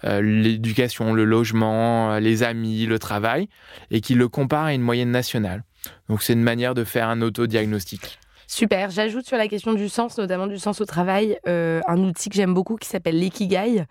[0.03, 3.49] euh, l'éducation, le logement, euh, les amis, le travail,
[3.91, 5.63] et qui le compare à une moyenne nationale.
[6.07, 8.19] Donc c'est une manière de faire un autodiagnostic.
[8.49, 8.89] Super.
[8.89, 12.35] J'ajoute sur la question du sens, notamment du sens au travail, euh, un outil que
[12.35, 13.83] j'aime beaucoup qui s'appelle l'Ikigai,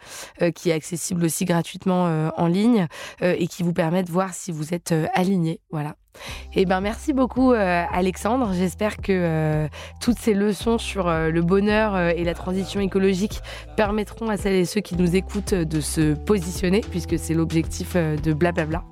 [0.42, 2.88] euh, qui est accessible aussi gratuitement euh, en ligne
[3.22, 5.60] euh, et qui vous permet de voir si vous êtes euh, aligné.
[5.70, 5.94] Voilà.
[6.54, 8.50] Et ben merci beaucoup euh, Alexandre.
[8.52, 9.68] J'espère que euh,
[10.00, 13.40] toutes ces leçons sur euh, le bonheur et la transition écologique
[13.76, 18.32] permettront à celles et ceux qui nous écoutent de se positionner, puisque c'est l'objectif de
[18.32, 18.82] blablabla.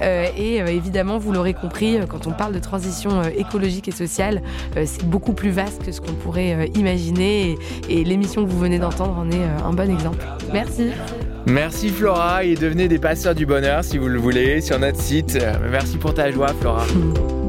[0.00, 4.42] Et évidemment, vous l'aurez compris, quand on parle de transition écologique et sociale,
[4.84, 7.56] c'est beaucoup plus vaste que ce qu'on pourrait imaginer.
[7.88, 10.24] Et, et l'émission que vous venez d'entendre en est un bon exemple.
[10.52, 10.90] Merci.
[11.46, 15.38] Merci Flora et devenez des passeurs du bonheur si vous le voulez sur notre site.
[15.70, 16.67] Merci pour ta joie Flora.
[16.68, 17.47] 嗯。